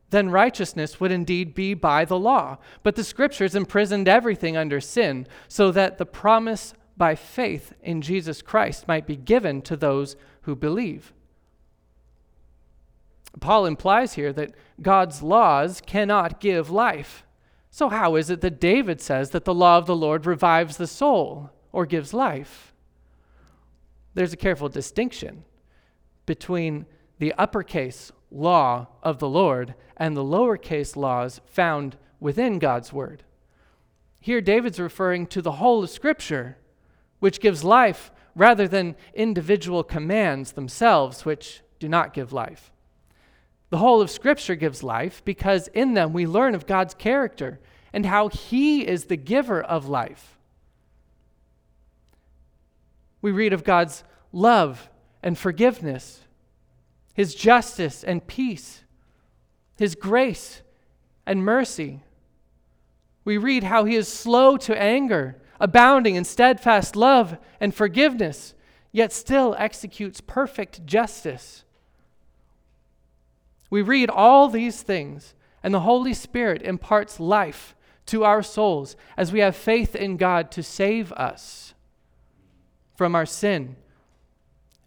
then 0.09 0.29
righteousness 0.29 1.01
would 1.01 1.11
indeed 1.11 1.53
be 1.53 1.73
by 1.73 2.05
the 2.05 2.17
law. 2.17 2.57
But 2.83 2.95
the 2.95 3.03
scriptures 3.03 3.53
imprisoned 3.53 4.07
everything 4.07 4.55
under 4.55 4.79
sin, 4.79 5.27
so 5.49 5.69
that 5.71 5.97
the 5.97 6.05
promise 6.05 6.73
by 6.95 7.15
faith 7.15 7.73
in 7.81 8.01
Jesus 8.01 8.41
Christ 8.41 8.87
might 8.87 9.05
be 9.05 9.17
given 9.17 9.61
to 9.63 9.75
those 9.75 10.15
who 10.43 10.55
believe. 10.55 11.11
Paul 13.41 13.65
implies 13.65 14.13
here 14.13 14.31
that 14.31 14.55
God's 14.81 15.21
laws 15.21 15.81
cannot 15.85 16.39
give 16.39 16.69
life. 16.69 17.25
So, 17.69 17.89
how 17.89 18.15
is 18.15 18.29
it 18.29 18.39
that 18.39 18.61
David 18.61 19.01
says 19.01 19.31
that 19.31 19.43
the 19.43 19.53
law 19.53 19.77
of 19.77 19.85
the 19.85 19.97
Lord 19.97 20.25
revives 20.25 20.77
the 20.77 20.87
soul 20.87 21.49
or 21.73 21.85
gives 21.85 22.13
life? 22.13 22.70
There's 24.13 24.33
a 24.33 24.37
careful 24.37 24.69
distinction 24.69 25.43
between 26.25 26.85
the 27.19 27.33
uppercase 27.37 28.11
law 28.31 28.87
of 29.03 29.19
the 29.19 29.29
Lord 29.29 29.75
and 29.97 30.15
the 30.15 30.23
lowercase 30.23 30.95
laws 30.95 31.41
found 31.45 31.97
within 32.19 32.59
God's 32.59 32.93
word. 32.93 33.23
Here, 34.19 34.41
David's 34.41 34.79
referring 34.79 35.27
to 35.27 35.41
the 35.41 35.53
whole 35.53 35.83
of 35.83 35.89
Scripture, 35.89 36.57
which 37.19 37.39
gives 37.39 37.63
life 37.63 38.11
rather 38.35 38.67
than 38.67 38.95
individual 39.13 39.83
commands 39.83 40.53
themselves, 40.53 41.25
which 41.25 41.61
do 41.79 41.89
not 41.89 42.13
give 42.13 42.31
life. 42.31 42.71
The 43.71 43.77
whole 43.77 44.01
of 44.01 44.11
Scripture 44.11 44.55
gives 44.55 44.83
life 44.83 45.23
because 45.25 45.67
in 45.69 45.93
them 45.93 46.13
we 46.13 46.27
learn 46.27 46.55
of 46.55 46.67
God's 46.67 46.93
character 46.93 47.59
and 47.93 48.05
how 48.05 48.27
He 48.27 48.87
is 48.87 49.05
the 49.05 49.17
giver 49.17 49.61
of 49.61 49.87
life. 49.87 50.37
We 53.21 53.31
read 53.31 53.53
of 53.53 53.63
God's 53.63 54.03
love 54.31 54.89
and 55.21 55.37
forgiveness, 55.37 56.21
His 57.13 57.35
justice 57.35 58.03
and 58.03 58.25
peace, 58.25 58.83
His 59.77 59.95
grace 59.95 60.61
and 61.25 61.43
mercy. 61.43 62.01
We 63.23 63.37
read 63.37 63.63
how 63.63 63.85
He 63.85 63.95
is 63.95 64.07
slow 64.07 64.57
to 64.57 64.79
anger, 64.79 65.39
abounding 65.59 66.15
in 66.15 66.23
steadfast 66.23 66.95
love 66.95 67.37
and 67.59 67.73
forgiveness, 67.73 68.55
yet 68.91 69.13
still 69.13 69.55
executes 69.57 70.21
perfect 70.21 70.85
justice. 70.85 71.63
We 73.69 73.81
read 73.81 74.09
all 74.09 74.49
these 74.49 74.81
things, 74.81 75.35
and 75.63 75.73
the 75.73 75.81
Holy 75.81 76.13
Spirit 76.13 76.63
imparts 76.63 77.19
life 77.19 77.75
to 78.07 78.23
our 78.23 78.41
souls 78.41 78.95
as 79.15 79.31
we 79.31 79.39
have 79.39 79.55
faith 79.55 79.95
in 79.95 80.17
God 80.17 80.51
to 80.51 80.63
save 80.63 81.13
us 81.13 81.73
from 83.01 83.15
our 83.15 83.25
sin 83.25 83.75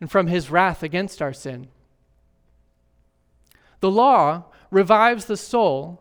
and 0.01 0.09
from 0.09 0.29
his 0.29 0.49
wrath 0.49 0.85
against 0.85 1.21
our 1.21 1.33
sin. 1.33 1.67
The 3.81 3.91
law 3.91 4.45
revives 4.71 5.25
the 5.25 5.37
soul 5.37 6.01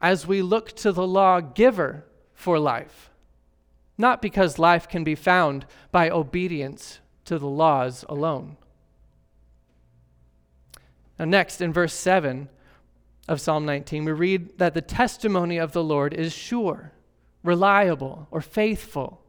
as 0.00 0.26
we 0.26 0.42
look 0.42 0.72
to 0.72 0.90
the 0.90 1.06
lawgiver 1.06 2.04
for 2.34 2.58
life, 2.58 3.10
not 3.96 4.20
because 4.20 4.58
life 4.58 4.88
can 4.88 5.04
be 5.04 5.14
found 5.14 5.64
by 5.92 6.10
obedience 6.10 6.98
to 7.26 7.38
the 7.38 7.46
laws 7.46 8.04
alone. 8.08 8.56
Now, 11.16 11.26
next, 11.26 11.60
in 11.60 11.72
verse 11.72 11.94
7 11.94 12.48
of 13.28 13.40
Psalm 13.40 13.64
19, 13.64 14.04
we 14.04 14.10
read 14.10 14.58
that 14.58 14.74
the 14.74 14.82
testimony 14.82 15.58
of 15.58 15.70
the 15.70 15.84
Lord 15.84 16.12
is 16.12 16.32
sure, 16.32 16.90
reliable, 17.44 18.26
or 18.32 18.40
faithful. 18.40 19.21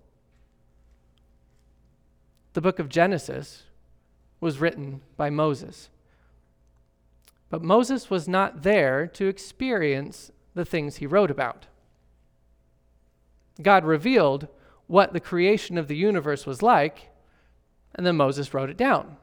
The 2.53 2.61
book 2.61 2.79
of 2.79 2.89
Genesis 2.89 3.63
was 4.39 4.59
written 4.59 5.01
by 5.17 5.29
Moses. 5.29 5.89
But 7.49 7.63
Moses 7.63 8.09
was 8.09 8.27
not 8.27 8.63
there 8.63 9.07
to 9.07 9.27
experience 9.27 10.31
the 10.53 10.65
things 10.65 10.97
he 10.97 11.07
wrote 11.07 11.31
about. 11.31 11.67
God 13.61 13.85
revealed 13.85 14.47
what 14.87 15.13
the 15.13 15.19
creation 15.19 15.77
of 15.77 15.87
the 15.87 15.95
universe 15.95 16.45
was 16.45 16.61
like, 16.61 17.09
and 17.95 18.05
then 18.05 18.17
Moses 18.17 18.53
wrote 18.53 18.69
it 18.69 18.77
down. 18.77 19.17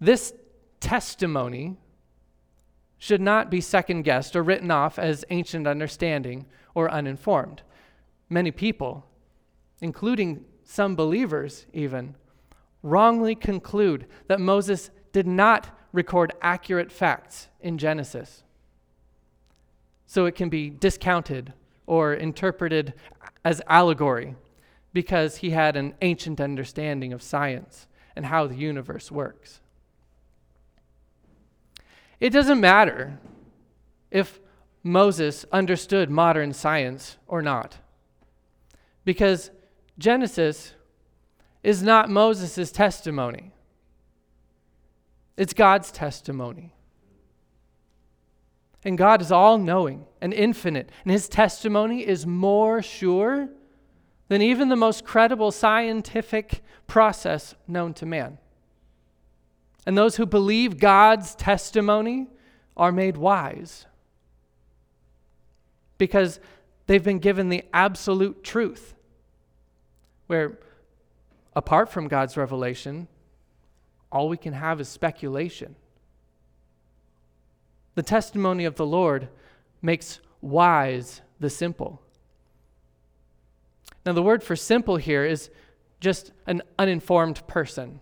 This 0.00 0.32
testimony 0.80 1.76
should 2.98 3.20
not 3.20 3.50
be 3.50 3.60
second 3.60 4.02
guessed 4.02 4.34
or 4.34 4.42
written 4.42 4.70
off 4.70 4.98
as 4.98 5.24
ancient 5.30 5.66
understanding 5.66 6.46
or 6.74 6.90
uninformed. 6.90 7.62
Many 8.28 8.50
people, 8.50 9.06
including 9.80 10.44
some 10.66 10.96
believers 10.96 11.64
even, 11.72 12.16
wrongly 12.82 13.34
conclude 13.34 14.06
that 14.26 14.40
Moses 14.40 14.90
did 15.12 15.26
not 15.26 15.70
record 15.92 16.34
accurate 16.42 16.92
facts 16.92 17.48
in 17.60 17.78
Genesis. 17.78 18.42
So 20.06 20.26
it 20.26 20.34
can 20.34 20.48
be 20.48 20.68
discounted 20.68 21.52
or 21.86 22.12
interpreted 22.12 22.92
as 23.44 23.62
allegory 23.68 24.34
because 24.92 25.38
he 25.38 25.50
had 25.50 25.76
an 25.76 25.94
ancient 26.02 26.40
understanding 26.40 27.12
of 27.12 27.22
science 27.22 27.86
and 28.16 28.26
how 28.26 28.46
the 28.46 28.56
universe 28.56 29.10
works. 29.10 29.60
It 32.18 32.30
doesn't 32.30 32.60
matter 32.60 33.18
if 34.10 34.40
Moses 34.82 35.44
understood 35.52 36.10
modern 36.10 36.52
science 36.52 37.18
or 37.26 37.42
not, 37.42 37.78
because 39.04 39.50
Genesis 39.98 40.74
is 41.62 41.82
not 41.82 42.10
Moses' 42.10 42.70
testimony, 42.70 43.52
it's 45.36 45.54
God's 45.54 45.90
testimony. 45.90 46.72
And 48.84 48.96
God 48.96 49.20
is 49.20 49.32
all 49.32 49.58
knowing 49.58 50.06
and 50.20 50.32
infinite, 50.32 50.90
and 51.04 51.10
his 51.10 51.28
testimony 51.28 52.06
is 52.06 52.24
more 52.24 52.82
sure 52.82 53.48
than 54.28 54.42
even 54.42 54.68
the 54.68 54.76
most 54.76 55.04
credible 55.04 55.50
scientific 55.50 56.62
process 56.86 57.54
known 57.66 57.94
to 57.94 58.06
man. 58.06 58.38
And 59.86 59.96
those 59.96 60.16
who 60.16 60.26
believe 60.26 60.78
God's 60.78 61.34
testimony 61.34 62.28
are 62.76 62.92
made 62.92 63.16
wise 63.16 63.86
because 65.96 66.40
they've 66.86 67.02
been 67.02 67.20
given 67.20 67.48
the 67.48 67.64
absolute 67.72 68.42
truth. 68.42 68.94
Where, 70.26 70.58
apart 71.54 71.90
from 71.90 72.08
God's 72.08 72.36
revelation, 72.36 73.08
all 74.10 74.28
we 74.28 74.36
can 74.36 74.52
have 74.52 74.80
is 74.80 74.88
speculation. 74.88 75.76
The 77.94 78.02
testimony 78.02 78.64
of 78.64 78.76
the 78.76 78.86
Lord 78.86 79.28
makes 79.82 80.20
wise 80.40 81.22
the 81.40 81.50
simple. 81.50 82.02
Now, 84.04 84.12
the 84.12 84.22
word 84.22 84.42
for 84.42 84.54
simple 84.54 84.96
here 84.96 85.24
is 85.24 85.50
just 86.00 86.32
an 86.46 86.62
uninformed 86.78 87.46
person 87.46 88.00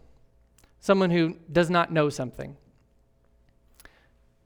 someone 0.85 1.09
who 1.09 1.35
does 1.51 1.71
not 1.71 1.91
know 1.91 2.11
something. 2.11 2.59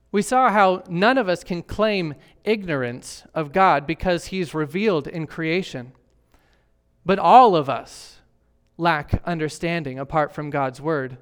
We 0.09 0.21
saw 0.21 0.49
how 0.49 0.83
none 0.87 1.17
of 1.17 1.27
us 1.27 1.43
can 1.43 1.61
claim 1.61 2.15
ignorance 2.45 3.25
of 3.35 3.51
God 3.51 3.85
because 3.85 4.27
He's 4.27 4.53
revealed 4.53 5.05
in 5.05 5.27
creation. 5.27 5.91
But 7.09 7.17
all 7.17 7.55
of 7.55 7.69
us 7.69 8.19
lack 8.77 9.19
understanding 9.25 9.97
apart 9.97 10.31
from 10.31 10.51
God's 10.51 10.79
Word 10.79 11.17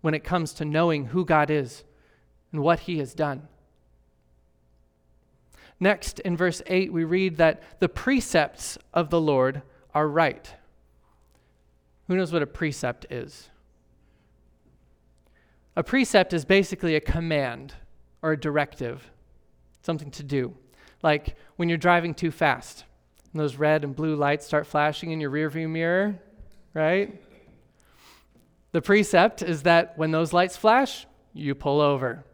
when 0.00 0.14
it 0.14 0.24
comes 0.24 0.52
to 0.54 0.64
knowing 0.64 1.04
who 1.04 1.24
God 1.24 1.48
is 1.48 1.84
and 2.50 2.60
what 2.60 2.80
He 2.80 2.98
has 2.98 3.14
done. 3.14 3.46
Next, 5.78 6.18
in 6.18 6.36
verse 6.36 6.60
8, 6.66 6.92
we 6.92 7.04
read 7.04 7.36
that 7.36 7.62
the 7.78 7.88
precepts 7.88 8.76
of 8.92 9.10
the 9.10 9.20
Lord 9.20 9.62
are 9.94 10.08
right. 10.08 10.52
Who 12.08 12.16
knows 12.16 12.32
what 12.32 12.42
a 12.42 12.46
precept 12.48 13.06
is? 13.08 13.48
A 15.76 15.84
precept 15.84 16.32
is 16.32 16.44
basically 16.44 16.96
a 16.96 17.00
command 17.00 17.74
or 18.22 18.32
a 18.32 18.40
directive, 18.40 19.08
something 19.82 20.10
to 20.10 20.24
do. 20.24 20.56
Like 21.00 21.36
when 21.54 21.68
you're 21.68 21.78
driving 21.78 22.12
too 22.12 22.32
fast 22.32 22.86
and 23.32 23.40
those 23.40 23.56
red 23.56 23.84
and 23.84 23.96
blue 23.96 24.14
lights 24.14 24.46
start 24.46 24.66
flashing 24.66 25.10
in 25.10 25.20
your 25.20 25.30
rearview 25.30 25.68
mirror, 25.68 26.18
right? 26.74 27.20
The 28.72 28.82
precept 28.82 29.42
is 29.42 29.62
that 29.62 29.96
when 29.96 30.10
those 30.10 30.32
lights 30.32 30.56
flash, 30.56 31.06
you 31.32 31.54
pull 31.54 31.80
over. 31.80 32.24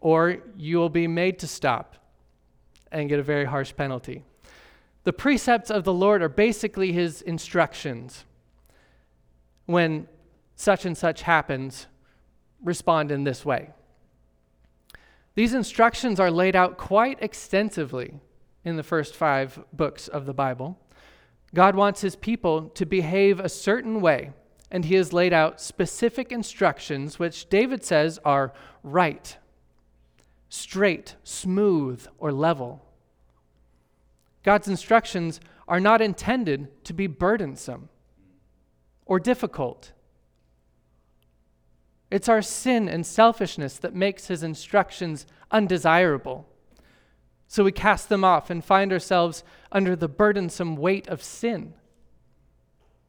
Or 0.00 0.38
you 0.56 0.78
will 0.78 0.88
be 0.88 1.06
made 1.06 1.38
to 1.40 1.46
stop 1.46 1.96
and 2.90 3.08
get 3.08 3.18
a 3.18 3.22
very 3.22 3.44
harsh 3.44 3.74
penalty. 3.76 4.24
The 5.04 5.12
precepts 5.12 5.70
of 5.70 5.84
the 5.84 5.92
Lord 5.92 6.22
are 6.22 6.28
basically 6.28 6.92
his 6.92 7.22
instructions. 7.22 8.24
When 9.66 10.08
such 10.56 10.84
and 10.84 10.96
such 10.96 11.22
happens, 11.22 11.86
respond 12.62 13.10
in 13.10 13.24
this 13.24 13.44
way. 13.44 13.70
These 15.34 15.54
instructions 15.54 16.20
are 16.20 16.30
laid 16.30 16.54
out 16.54 16.76
quite 16.76 17.18
extensively 17.20 18.20
in 18.64 18.76
the 18.76 18.82
first 18.82 19.14
five 19.14 19.62
books 19.72 20.08
of 20.08 20.26
the 20.26 20.34
Bible. 20.34 20.78
God 21.54 21.76
wants 21.76 22.00
his 22.00 22.16
people 22.16 22.68
to 22.70 22.86
behave 22.86 23.38
a 23.38 23.48
certain 23.48 24.00
way, 24.00 24.32
and 24.70 24.84
he 24.84 24.94
has 24.94 25.12
laid 25.12 25.32
out 25.32 25.60
specific 25.60 26.32
instructions 26.32 27.18
which 27.18 27.48
David 27.48 27.84
says 27.84 28.18
are 28.24 28.52
right, 28.82 29.36
straight, 30.48 31.16
smooth, 31.22 32.06
or 32.18 32.32
level. 32.32 32.84
God's 34.42 34.68
instructions 34.68 35.40
are 35.68 35.80
not 35.80 36.00
intended 36.00 36.84
to 36.84 36.92
be 36.92 37.06
burdensome 37.06 37.88
or 39.06 39.20
difficult. 39.20 39.92
It's 42.10 42.28
our 42.28 42.42
sin 42.42 42.88
and 42.88 43.06
selfishness 43.06 43.78
that 43.78 43.94
makes 43.94 44.26
his 44.26 44.42
instructions 44.42 45.26
undesirable. 45.50 46.46
So 47.52 47.64
we 47.64 47.70
cast 47.70 48.08
them 48.08 48.24
off 48.24 48.48
and 48.48 48.64
find 48.64 48.94
ourselves 48.94 49.44
under 49.70 49.94
the 49.94 50.08
burdensome 50.08 50.74
weight 50.74 51.06
of 51.08 51.22
sin, 51.22 51.74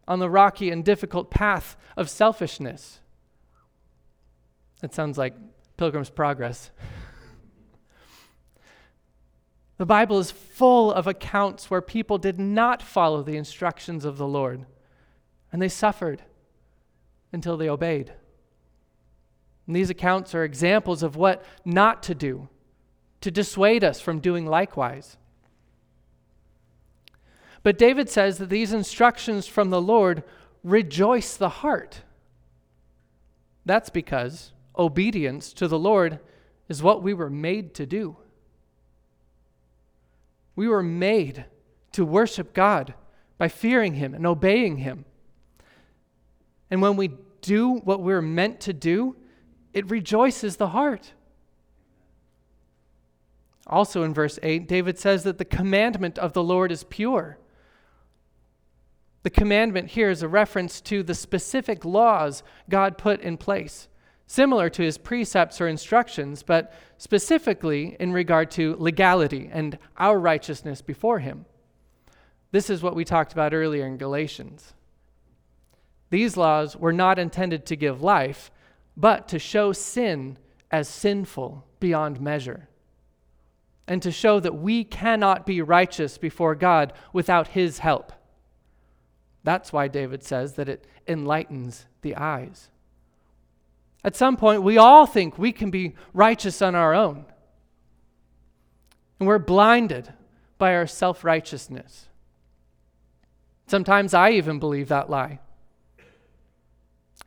on 0.05 0.19
the 0.19 0.29
rocky 0.29 0.69
and 0.69 0.83
difficult 0.83 1.31
path 1.31 1.77
of 1.95 2.09
selfishness. 2.09 2.99
It 4.81 4.93
sounds 4.93 5.17
like 5.17 5.33
Pilgrim's 5.77 6.09
Progress. 6.09 6.71
the 9.77 9.85
Bible 9.85 10.19
is 10.19 10.29
full 10.29 10.91
of 10.91 11.07
accounts 11.07 11.71
where 11.71 11.81
people 11.81 12.17
did 12.17 12.37
not 12.37 12.83
follow 12.83 13.23
the 13.23 13.37
instructions 13.37 14.03
of 14.03 14.17
the 14.17 14.27
Lord, 14.27 14.65
and 15.53 15.61
they 15.61 15.69
suffered 15.69 16.21
until 17.31 17.55
they 17.55 17.69
obeyed. 17.69 18.11
And 19.67 19.73
these 19.73 19.89
accounts 19.89 20.35
are 20.35 20.43
examples 20.43 21.01
of 21.01 21.15
what 21.15 21.45
not 21.63 22.03
to 22.03 22.13
do, 22.13 22.49
to 23.23 23.31
dissuade 23.31 23.85
us 23.85 24.01
from 24.01 24.19
doing 24.19 24.45
likewise. 24.45 25.15
But 27.63 27.77
David 27.77 28.09
says 28.09 28.37
that 28.37 28.49
these 28.49 28.73
instructions 28.73 29.47
from 29.47 29.69
the 29.69 29.81
Lord 29.81 30.23
rejoice 30.61 31.37
the 31.37 31.47
heart. 31.47 32.01
That's 33.65 33.89
because 33.89 34.51
obedience 34.77 35.53
to 35.53 35.69
the 35.69 35.79
Lord 35.79 36.19
is 36.67 36.83
what 36.83 37.01
we 37.01 37.13
were 37.13 37.29
made 37.29 37.73
to 37.75 37.85
do. 37.85 38.17
We 40.57 40.67
were 40.67 40.83
made 40.83 41.45
to 41.93 42.03
worship 42.03 42.53
God 42.53 42.93
by 43.37 43.47
fearing 43.47 43.93
Him 43.93 44.13
and 44.13 44.27
obeying 44.27 44.77
Him. 44.77 45.05
And 46.69 46.81
when 46.81 46.97
we 46.97 47.11
do 47.39 47.75
what 47.75 48.01
we're 48.01 48.21
meant 48.21 48.59
to 48.61 48.73
do, 48.73 49.15
it 49.71 49.89
rejoices 49.89 50.57
the 50.57 50.69
heart. 50.69 51.13
Also 53.67 54.03
in 54.03 54.13
verse 54.13 54.37
8, 54.43 54.67
David 54.67 54.99
says 54.99 55.23
that 55.23 55.37
the 55.37 55.45
commandment 55.45 56.19
of 56.19 56.33
the 56.33 56.43
Lord 56.43 56.71
is 56.71 56.83
pure. 56.83 57.37
The 59.23 59.29
commandment 59.29 59.91
here 59.91 60.09
is 60.09 60.21
a 60.21 60.27
reference 60.27 60.81
to 60.81 61.01
the 61.01 61.15
specific 61.15 61.85
laws 61.85 62.43
God 62.69 62.97
put 62.97 63.21
in 63.21 63.37
place, 63.37 63.87
similar 64.27 64.69
to 64.69 64.83
his 64.83 64.97
precepts 64.97 65.61
or 65.61 65.67
instructions, 65.67 66.43
but 66.43 66.73
specifically 66.97 67.95
in 67.99 68.11
regard 68.11 68.51
to 68.51 68.75
legality 68.75 69.49
and 69.51 69.77
our 69.97 70.19
righteousness 70.19 70.81
before 70.81 71.19
him. 71.19 71.45
This 72.51 72.69
is 72.69 72.83
what 72.83 72.95
we 72.95 73.05
talked 73.05 73.31
about 73.31 73.53
earlier 73.53 73.87
in 73.87 73.97
Galatians. 73.97 74.73
These 76.09 76.37
laws 76.37 76.75
were 76.75 76.93
not 76.93 77.17
intended 77.17 77.65
to 77.65 77.75
give 77.75 78.03
life, 78.03 78.51
but 78.95 79.27
to 79.29 79.39
show 79.39 79.71
sin 79.71 80.37
as 80.69 80.87
sinful 80.87 81.65
beyond 81.79 82.21
measure, 82.21 82.67
and 83.87 84.01
to 84.01 84.11
show 84.11 84.39
that 84.39 84.55
we 84.55 84.83
cannot 84.83 85.45
be 85.45 85.61
righteous 85.61 86.17
before 86.17 86.55
God 86.55 86.93
without 87.11 87.49
his 87.49 87.79
help. 87.79 88.13
That's 89.43 89.73
why 89.73 89.87
David 89.87 90.23
says 90.23 90.53
that 90.53 90.69
it 90.69 90.87
enlightens 91.07 91.85
the 92.01 92.15
eyes. 92.15 92.69
At 94.03 94.15
some 94.15 94.37
point, 94.37 94.63
we 94.63 94.77
all 94.77 95.05
think 95.05 95.37
we 95.37 95.51
can 95.51 95.69
be 95.69 95.95
righteous 96.13 96.61
on 96.61 96.75
our 96.75 96.93
own. 96.93 97.25
And 99.19 99.27
we're 99.27 99.39
blinded 99.39 100.13
by 100.57 100.75
our 100.75 100.87
self 100.87 101.23
righteousness. 101.23 102.07
Sometimes 103.67 104.13
I 104.13 104.31
even 104.31 104.59
believe 104.59 104.89
that 104.89 105.09
lie. 105.09 105.39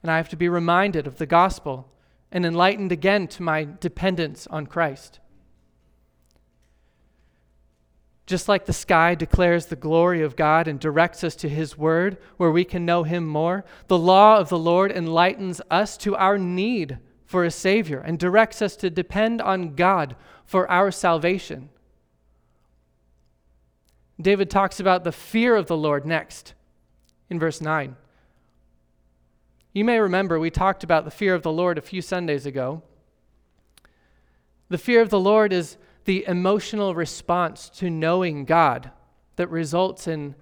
And 0.03 0.11
I 0.11 0.19
have 0.19 0.29
to 0.31 0.37
be 0.37 0.49
reminded 0.49 1.07
of 1.07 1.17
the 1.17 1.27
gospel 1.27 1.91
and 2.31 2.45
enlightened 2.45 2.93
again 2.93 3.27
to 3.29 3.43
my 3.43 3.67
dependence 3.81 4.47
on 4.49 4.67
Christ. 4.67 5.21
Just 8.27 8.49
like 8.49 8.67
the 8.67 8.73
sky 8.73 9.15
declares 9.15 9.67
the 9.67 9.77
glory 9.77 10.21
of 10.21 10.35
God 10.35 10.67
and 10.67 10.81
directs 10.81 11.23
us 11.23 11.37
to 11.37 11.49
His 11.49 11.79
Word, 11.79 12.19
where 12.37 12.51
we 12.51 12.65
can 12.65 12.85
know 12.85 13.05
Him 13.05 13.25
more, 13.25 13.65
the 13.87 13.99
law 13.99 14.39
of 14.39 14.49
the 14.49 14.59
Lord 14.59 14.91
enlightens 14.91 15.61
us 15.71 15.97
to 15.99 16.17
our 16.17 16.37
need 16.37 16.99
for 17.25 17.45
a 17.45 17.51
Savior 17.53 18.01
and 18.01 18.19
directs 18.19 18.61
us 18.61 18.75
to 18.77 18.91
depend 18.91 19.41
on 19.41 19.77
God 19.77 20.17
for 20.45 20.69
our 20.69 20.91
salvation. 20.91 21.69
David 24.21 24.51
talks 24.51 24.81
about 24.81 25.05
the 25.05 25.13
fear 25.13 25.55
of 25.55 25.67
the 25.67 25.77
Lord 25.77 26.05
next 26.05 26.55
in 27.31 27.39
verse 27.39 27.61
9. 27.61 27.97
You 29.73 29.85
may 29.85 30.01
remember 30.01 30.41
we 30.41 30.51
talked 30.51 30.83
about 30.83 31.05
the 31.05 31.11
fear 31.11 31.35
of 31.35 31.43
the 31.43 31.53
Lord 31.53 31.79
a 31.79 31.83
few 31.83 32.01
Sundays 32.01 32.47
ago. 32.47 32.83
The 34.69 34.79
fear 34.79 35.01
of 35.03 35.11
the 35.11 35.21
Lord 35.21 35.53
is 35.53 35.77
the 36.07 36.25
emotional 36.27 36.95
response 36.95 37.69
to 37.69 37.91
knowing 37.91 38.45
God 38.45 38.91
that 39.37 39.51
results 39.51 40.09
in 40.09 40.35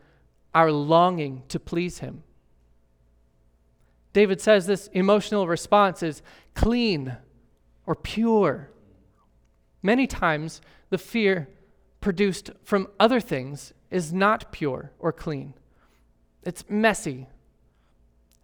our 0.55 0.71
longing 0.71 1.43
to 1.49 1.59
please 1.59 1.99
Him. 1.99 2.23
David 4.13 4.41
says 4.41 4.67
this 4.67 4.87
emotional 4.93 5.49
response 5.49 6.03
is 6.03 6.23
clean 6.55 7.17
or 7.87 7.97
pure. 7.97 8.71
Many 9.83 10.07
times, 10.07 10.61
the 10.91 10.99
fear 10.99 11.49
produced 12.01 12.51
from 12.63 12.87
other 13.01 13.19
things 13.19 13.75
is 13.91 14.13
not 14.13 14.53
pure 14.53 14.93
or 14.99 15.13
clean. 15.13 15.55
It's 16.45 16.65
messy. 16.69 17.27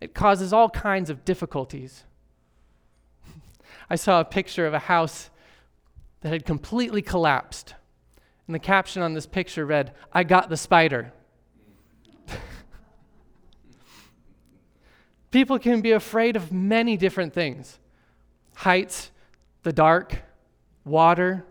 It 0.01 0.15
causes 0.15 0.53
all 0.53 0.71
kinds 0.71 1.11
of 1.11 1.25
difficulties. 1.25 2.05
I 3.91 3.97
saw 3.97 4.21
a 4.21 4.25
picture 4.25 4.67
of 4.67 4.75
a 4.75 4.81
house 4.81 5.31
that 6.21 6.31
had 6.31 6.45
completely 6.45 7.03
collapsed. 7.03 7.75
And 8.47 8.55
the 8.55 8.59
caption 8.59 9.03
on 9.03 9.15
this 9.15 9.27
picture 9.27 9.65
read, 9.65 9.93
I 10.13 10.25
got 10.25 10.49
the 10.49 10.57
spider. 10.57 11.13
People 15.31 15.59
can 15.59 15.81
be 15.81 15.93
afraid 15.93 16.37
of 16.37 16.53
many 16.53 16.97
different 16.97 17.33
things 17.33 17.79
heights, 18.57 19.11
the 19.63 19.73
dark, 19.73 20.23
water, 20.85 21.47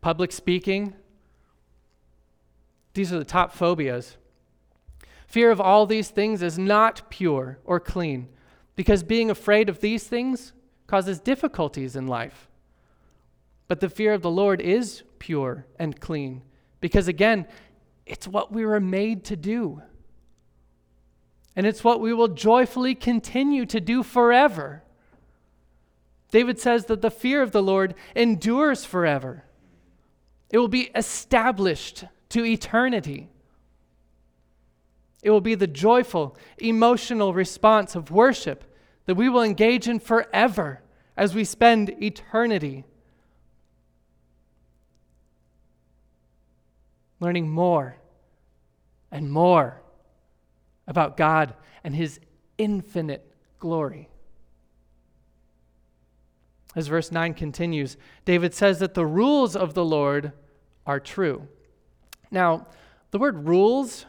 public 0.00 0.32
speaking. 0.32 0.94
These 2.92 3.12
are 3.12 3.18
the 3.18 3.24
top 3.24 3.52
phobias. 3.52 4.16
Fear 5.26 5.52
of 5.52 5.60
all 5.60 5.86
these 5.86 6.10
things 6.10 6.42
is 6.42 6.58
not 6.58 7.08
pure 7.08 7.58
or 7.64 7.78
clean 7.78 8.28
because 8.74 9.02
being 9.04 9.30
afraid 9.30 9.68
of 9.68 9.80
these 9.80 10.04
things 10.04 10.52
causes 10.88 11.20
difficulties 11.20 11.94
in 11.94 12.08
life. 12.08 12.49
But 13.70 13.78
the 13.78 13.88
fear 13.88 14.14
of 14.14 14.22
the 14.22 14.30
Lord 14.32 14.60
is 14.60 15.04
pure 15.20 15.64
and 15.78 16.00
clean 16.00 16.42
because, 16.80 17.06
again, 17.06 17.46
it's 18.04 18.26
what 18.26 18.50
we 18.50 18.66
were 18.66 18.80
made 18.80 19.22
to 19.26 19.36
do. 19.36 19.80
And 21.54 21.64
it's 21.64 21.84
what 21.84 22.00
we 22.00 22.12
will 22.12 22.26
joyfully 22.26 22.96
continue 22.96 23.64
to 23.66 23.80
do 23.80 24.02
forever. 24.02 24.82
David 26.32 26.58
says 26.58 26.86
that 26.86 27.00
the 27.00 27.12
fear 27.12 27.42
of 27.42 27.52
the 27.52 27.62
Lord 27.62 27.94
endures 28.16 28.84
forever, 28.84 29.44
it 30.50 30.58
will 30.58 30.66
be 30.66 30.90
established 30.96 32.06
to 32.30 32.44
eternity. 32.44 33.28
It 35.22 35.30
will 35.30 35.40
be 35.40 35.54
the 35.54 35.68
joyful, 35.68 36.36
emotional 36.58 37.32
response 37.32 37.94
of 37.94 38.10
worship 38.10 38.64
that 39.06 39.14
we 39.14 39.28
will 39.28 39.44
engage 39.44 39.86
in 39.86 40.00
forever 40.00 40.82
as 41.16 41.36
we 41.36 41.44
spend 41.44 42.02
eternity 42.02 42.84
learning 47.20 47.48
more 47.48 47.96
and 49.10 49.30
more 49.30 49.80
about 50.86 51.16
God 51.16 51.54
and 51.84 51.94
His 51.94 52.18
infinite 52.58 53.32
glory. 53.58 54.08
As 56.74 56.86
verse 56.86 57.10
9 57.10 57.34
continues, 57.34 57.96
David 58.24 58.54
says 58.54 58.78
that 58.78 58.94
the 58.94 59.06
rules 59.06 59.56
of 59.56 59.74
the 59.74 59.84
Lord 59.84 60.32
are 60.86 61.00
true. 61.00 61.48
Now, 62.30 62.66
the 63.10 63.18
word 63.18 63.48
rules 63.48 64.06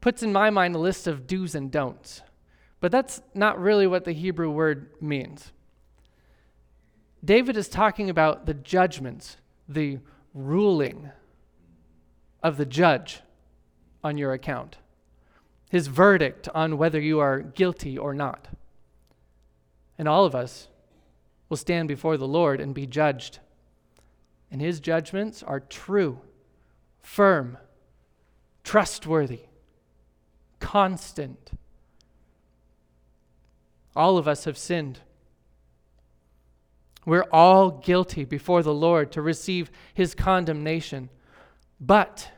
puts 0.00 0.22
in 0.22 0.32
my 0.32 0.50
mind 0.50 0.74
a 0.74 0.78
list 0.78 1.06
of 1.06 1.26
do's 1.26 1.54
and 1.54 1.70
don'ts, 1.70 2.22
but 2.80 2.92
that's 2.92 3.22
not 3.34 3.60
really 3.60 3.86
what 3.86 4.04
the 4.04 4.12
Hebrew 4.12 4.50
word 4.50 4.90
means. 5.00 5.52
David 7.24 7.56
is 7.56 7.68
talking 7.68 8.10
about 8.10 8.46
the 8.46 8.54
judgments, 8.54 9.38
the 9.68 9.98
ruling 10.34 11.10
of 12.44 12.58
the 12.58 12.66
judge 12.66 13.22
on 14.04 14.18
your 14.18 14.34
account, 14.34 14.76
his 15.70 15.86
verdict 15.86 16.46
on 16.54 16.76
whether 16.76 17.00
you 17.00 17.18
are 17.18 17.40
guilty 17.40 17.96
or 17.96 18.12
not. 18.12 18.48
And 19.98 20.06
all 20.06 20.26
of 20.26 20.34
us 20.34 20.68
will 21.48 21.56
stand 21.56 21.88
before 21.88 22.18
the 22.18 22.28
Lord 22.28 22.60
and 22.60 22.74
be 22.74 22.86
judged. 22.86 23.38
And 24.50 24.60
his 24.60 24.78
judgments 24.78 25.42
are 25.42 25.58
true, 25.58 26.20
firm, 27.00 27.56
trustworthy, 28.62 29.40
constant. 30.60 31.52
All 33.96 34.18
of 34.18 34.28
us 34.28 34.44
have 34.44 34.58
sinned. 34.58 35.00
We're 37.06 37.26
all 37.32 37.70
guilty 37.70 38.24
before 38.24 38.62
the 38.62 38.74
Lord 38.74 39.12
to 39.12 39.22
receive 39.22 39.70
his 39.94 40.14
condemnation. 40.14 41.08
But 41.80 42.30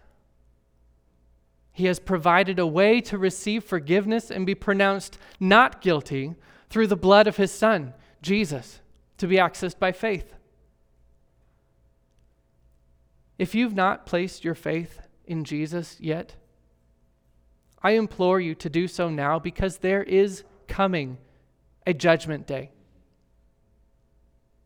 he 1.77 1.85
has 1.85 1.99
provided 2.01 2.59
a 2.59 2.67
way 2.67 3.03
to 3.03 3.19
receive 3.19 3.63
forgiveness 3.63 4.31
and 4.31 4.47
be 4.47 4.55
pronounced 4.55 5.19
not 5.39 5.83
guilty 5.83 6.35
through 6.71 6.87
the 6.87 6.97
blood 6.97 7.27
of 7.27 7.37
his 7.37 7.53
Son, 7.53 7.93
Jesus, 8.23 8.81
to 9.19 9.27
be 9.27 9.37
accessed 9.37 9.79
by 9.79 9.93
faith. 9.93 10.33
If 13.39 13.55
you've 13.55 13.75
not 13.75 14.07
placed 14.07 14.43
your 14.43 14.55
faith 14.55 15.03
in 15.27 15.45
Jesus 15.45 15.99
yet, 16.01 16.37
I 17.83 17.91
implore 17.91 18.41
you 18.41 18.55
to 18.55 18.71
do 18.71 18.89
so 18.89 19.11
now 19.11 19.39
because 19.39 19.77
there 19.77 20.03
is 20.03 20.45
coming 20.69 21.19
a 21.87 21.93
judgment 21.93 22.47
day. 22.47 22.71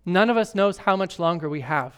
None 0.07 0.31
of 0.31 0.37
us 0.37 0.55
knows 0.55 0.79
how 0.79 0.95
much 0.95 1.19
longer 1.19 1.49
we 1.49 1.63
have. 1.63 1.97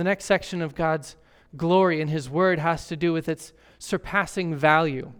The 0.00 0.04
next 0.04 0.24
section 0.24 0.62
of 0.62 0.74
God's 0.74 1.14
glory 1.58 2.00
in 2.00 2.08
His 2.08 2.30
Word 2.30 2.58
has 2.58 2.86
to 2.86 2.96
do 2.96 3.12
with 3.12 3.28
its 3.28 3.52
surpassing 3.78 4.54
value. 4.54 5.12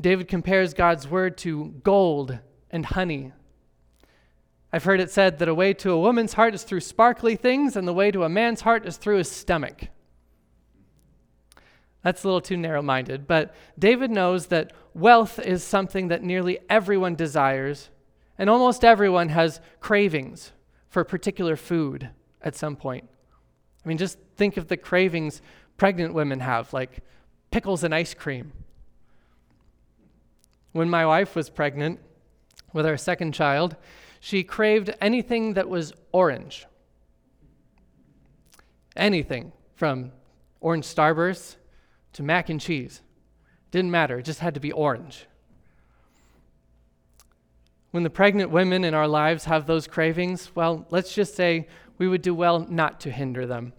David 0.00 0.26
compares 0.26 0.74
God's 0.74 1.06
Word 1.06 1.38
to 1.38 1.66
gold 1.84 2.40
and 2.72 2.84
honey. 2.84 3.30
I've 4.72 4.82
heard 4.82 4.98
it 4.98 5.12
said 5.12 5.38
that 5.38 5.48
a 5.48 5.54
way 5.54 5.72
to 5.74 5.92
a 5.92 6.00
woman's 6.00 6.32
heart 6.32 6.52
is 6.52 6.64
through 6.64 6.80
sparkly 6.80 7.36
things, 7.36 7.76
and 7.76 7.86
the 7.86 7.92
way 7.92 8.10
to 8.10 8.24
a 8.24 8.28
man's 8.28 8.62
heart 8.62 8.84
is 8.86 8.96
through 8.96 9.18
his 9.18 9.30
stomach. 9.30 9.86
That's 12.02 12.24
a 12.24 12.26
little 12.26 12.40
too 12.40 12.56
narrow 12.56 12.82
minded, 12.82 13.28
but 13.28 13.54
David 13.78 14.10
knows 14.10 14.46
that 14.46 14.72
wealth 14.94 15.38
is 15.38 15.62
something 15.62 16.08
that 16.08 16.24
nearly 16.24 16.58
everyone 16.68 17.14
desires, 17.14 17.90
and 18.36 18.50
almost 18.50 18.84
everyone 18.84 19.28
has 19.28 19.60
cravings 19.78 20.50
for 20.88 21.04
particular 21.04 21.54
food 21.54 22.10
at 22.44 22.54
some 22.54 22.76
point. 22.76 23.08
I 23.84 23.88
mean, 23.88 23.98
just 23.98 24.18
think 24.36 24.56
of 24.56 24.68
the 24.68 24.76
cravings 24.76 25.42
pregnant 25.76 26.14
women 26.14 26.40
have, 26.40 26.72
like 26.72 27.00
pickles 27.50 27.82
and 27.82 27.94
ice 27.94 28.14
cream. 28.14 28.52
When 30.72 30.88
my 30.88 31.04
wife 31.06 31.34
was 31.34 31.50
pregnant 31.50 32.00
with 32.72 32.86
our 32.86 32.96
second 32.96 33.32
child, 33.32 33.76
she 34.20 34.42
craved 34.42 34.94
anything 35.00 35.54
that 35.54 35.68
was 35.68 35.92
orange. 36.12 36.66
Anything 38.96 39.52
from 39.74 40.12
orange 40.60 40.84
starburst 40.84 41.56
to 42.14 42.22
mac 42.22 42.48
and 42.48 42.60
cheese. 42.60 43.02
Didn't 43.70 43.90
matter, 43.90 44.18
it 44.18 44.24
just 44.24 44.40
had 44.40 44.54
to 44.54 44.60
be 44.60 44.72
orange. 44.72 45.26
When 47.90 48.02
the 48.02 48.10
pregnant 48.10 48.50
women 48.50 48.82
in 48.82 48.94
our 48.94 49.06
lives 49.06 49.44
have 49.44 49.66
those 49.66 49.86
cravings, 49.86 50.50
well, 50.56 50.86
let's 50.90 51.14
just 51.14 51.36
say 51.36 51.68
we 51.98 52.08
would 52.08 52.22
do 52.22 52.34
well 52.34 52.60
not 52.60 53.00
to 53.00 53.10
hinder 53.10 53.46
them. 53.46 53.72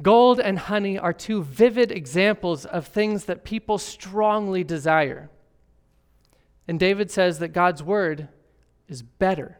Gold 0.00 0.40
and 0.40 0.58
honey 0.58 0.98
are 0.98 1.12
two 1.12 1.42
vivid 1.42 1.92
examples 1.92 2.64
of 2.64 2.86
things 2.86 3.26
that 3.26 3.44
people 3.44 3.78
strongly 3.78 4.64
desire. 4.64 5.30
And 6.66 6.78
David 6.80 7.10
says 7.10 7.38
that 7.38 7.48
God's 7.48 7.82
word 7.82 8.28
is 8.88 9.02
better, 9.02 9.58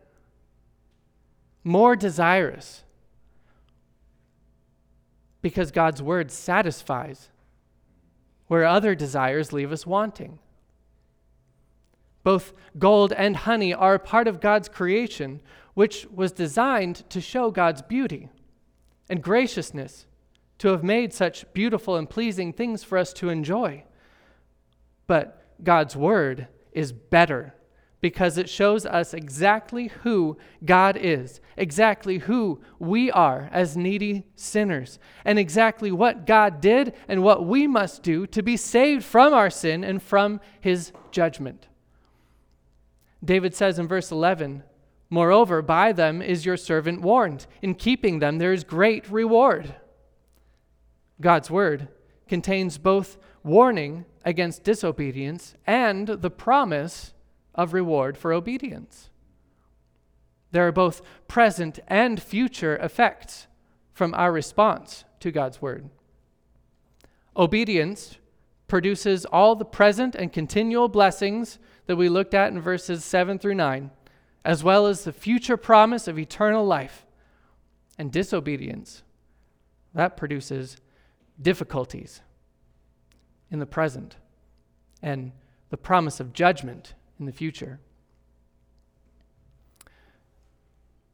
more 1.63 1.95
desirous, 1.95 2.83
because 5.43 5.71
God's 5.71 6.03
word 6.03 6.31
satisfies 6.31 7.29
where 8.47 8.65
other 8.65 8.95
desires 8.95 9.53
leave 9.53 9.73
us 9.73 9.87
wanting. 9.87 10.39
Both 12.23 12.53
gold 12.79 13.13
and 13.13 13.37
honey 13.37 13.75
are 13.75 13.95
a 13.95 13.99
part 13.99 14.29
of 14.29 14.41
God's 14.41 14.69
creation, 14.69 15.41
which 15.75 16.07
was 16.13 16.33
designed 16.33 17.09
to 17.11 17.21
show 17.21 17.51
God's 17.51 17.83
beauty 17.83 18.29
and 19.09 19.23
graciousness, 19.23 20.07
to 20.59 20.69
have 20.69 20.85
made 20.85 21.13
such 21.13 21.51
beautiful 21.53 21.97
and 21.97 22.09
pleasing 22.09 22.53
things 22.53 22.85
for 22.85 22.99
us 22.99 23.13
to 23.15 23.29
enjoy. 23.29 23.85
But 25.07 25.45
God's 25.63 25.97
word 25.97 26.49
is 26.73 26.93
better 26.93 27.55
because 28.01 28.37
it 28.37 28.51
shows 28.51 28.85
us 28.85 29.15
exactly 29.15 29.89
who 30.03 30.37
God 30.65 30.97
is, 30.97 31.41
exactly 31.57 32.19
who 32.19 32.61
we 32.79 33.11
are 33.13 33.49
as 33.53 33.77
needy 33.77 34.27
sinners, 34.35 34.99
and 35.25 35.39
exactly 35.39 35.93
what 35.93 36.27
God 36.27 36.61
did 36.61 36.95
and 37.07 37.23
what 37.23 37.47
we 37.47 37.67
must 37.69 38.03
do 38.03 38.27
to 38.27 38.43
be 38.43 38.57
saved 38.57 39.05
from 39.05 39.33
our 39.33 39.51
sin 39.51 39.85
and 39.85 40.03
from 40.03 40.41
his 40.61 40.93
judgment. 41.13 41.69
David 43.25 43.55
says 43.55 43.79
in 43.79 43.87
verse 43.87 44.11
11, 44.11 44.65
Moreover, 45.13 45.61
by 45.61 45.93
them 45.93 46.23
is 46.23 46.47
your 46.47 46.57
servant 46.57 47.03
warned. 47.03 47.47
In 47.61 47.75
keeping 47.75 48.19
them, 48.19 48.39
there 48.39 48.55
is 48.55 48.65
great 48.65 49.07
reward. 49.11 49.75
God's 51.21 51.51
word 51.51 51.89
contains 52.27 52.79
both 52.79 53.19
warning 53.45 54.07
against 54.25 54.65
disobedience 54.65 55.55
and 55.67 56.09
the 56.09 56.31
promise 56.31 57.13
of 57.55 57.75
reward 57.75 58.17
for 58.17 58.33
obedience. 58.33 59.11
There 60.51 60.67
are 60.67 60.73
both 60.73 61.03
present 61.29 61.79
and 61.89 62.23
future 62.23 62.79
effects 62.79 63.49
from 63.93 64.15
our 64.15 64.33
response 64.33 65.05
to 65.21 65.31
God's 65.31 65.61
word. 65.61 65.91
Obedience 67.37 68.17
produces 68.67 69.27
all 69.27 69.57
the 69.57 69.67
present 69.67 70.15
and 70.15 70.33
continual 70.33 70.89
blessings 70.89 71.59
that 71.85 71.97
we 71.97 72.09
looked 72.09 72.33
at 72.33 72.51
in 72.51 72.63
verses 72.63 73.05
7 73.05 73.39
through 73.39 73.57
9, 73.57 73.91
as 74.45 74.65
well 74.65 74.87
as 74.87 75.05
the 75.05 75.13
future 75.13 75.57
promise 75.57 76.09
of 76.09 76.19
eternal 76.19 76.65
life. 76.65 77.07
And 77.99 78.11
disobedience, 78.11 79.03
that 79.95 80.17
produces 80.17 80.79
difficulties 81.41 82.23
in 83.51 83.59
the 83.59 83.67
present 83.67 84.17
and 85.03 85.33
the 85.69 85.77
promise 85.77 86.19
of 86.19 86.33
judgment 86.33 86.95
in 87.21 87.27
the 87.27 87.33
future. 87.33 87.81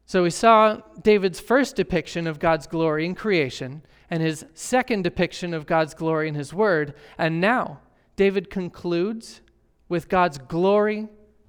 So 0.07 0.23
we 0.23 0.31
saw 0.31 0.81
David's 1.03 1.41
first 1.41 1.77
depiction 1.77 2.27
of 2.27 2.39
God's 2.39 2.67
glory 2.67 3.05
in 3.05 3.15
creation 3.15 3.83
and 4.09 4.23
his 4.23 4.47
second 4.55 5.03
depiction 5.03 5.53
of 5.53 5.67
God's 5.67 5.93
glory 5.93 6.29
in 6.29 6.35
his 6.35 6.55
word. 6.55 6.95
And 7.19 7.41
now 7.41 7.81
David 8.17 8.49
concludes 8.49 9.43
with 9.89 10.09
God's 10.09 10.39
glory 10.39 11.09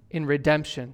in 0.09 0.25
redemption 0.25 0.93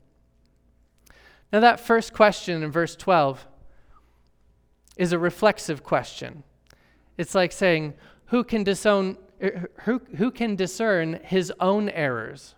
Now, 1.51 1.59
that 1.59 1.79
first 1.79 2.13
question 2.13 2.63
in 2.63 2.71
verse 2.71 2.95
12 2.95 3.45
is 4.97 5.11
a 5.11 5.19
reflexive 5.19 5.83
question. 5.83 6.43
It's 7.17 7.35
like 7.35 7.51
saying, 7.51 7.93
Who 8.27 8.43
can 8.43 8.63
disown, 8.63 9.17
er, 9.43 9.69
who, 9.83 10.01
who 10.17 10.31
can 10.31 10.55
discern 10.55 11.19
his 11.23 11.51
own 11.59 11.89
errors? 11.89 12.55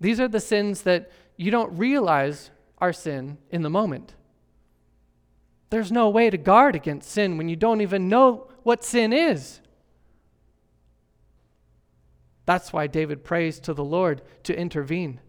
These 0.00 0.20
are 0.20 0.28
the 0.28 0.40
sins 0.40 0.82
that 0.82 1.10
you 1.36 1.50
don't 1.50 1.76
realize 1.78 2.50
are 2.78 2.92
sin 2.92 3.38
in 3.50 3.62
the 3.62 3.70
moment. 3.70 4.14
There's 5.70 5.92
no 5.92 6.08
way 6.08 6.30
to 6.30 6.36
guard 6.36 6.74
against 6.74 7.10
sin 7.10 7.38
when 7.38 7.48
you 7.48 7.56
don't 7.56 7.80
even 7.80 8.08
know 8.08 8.48
what 8.62 8.84
sin 8.84 9.12
is. 9.12 9.60
That's 12.46 12.72
why 12.72 12.86
David 12.86 13.24
prays 13.24 13.58
to 13.60 13.74
the 13.74 13.84
Lord 13.84 14.22
to 14.44 14.56
intervene. 14.56 15.20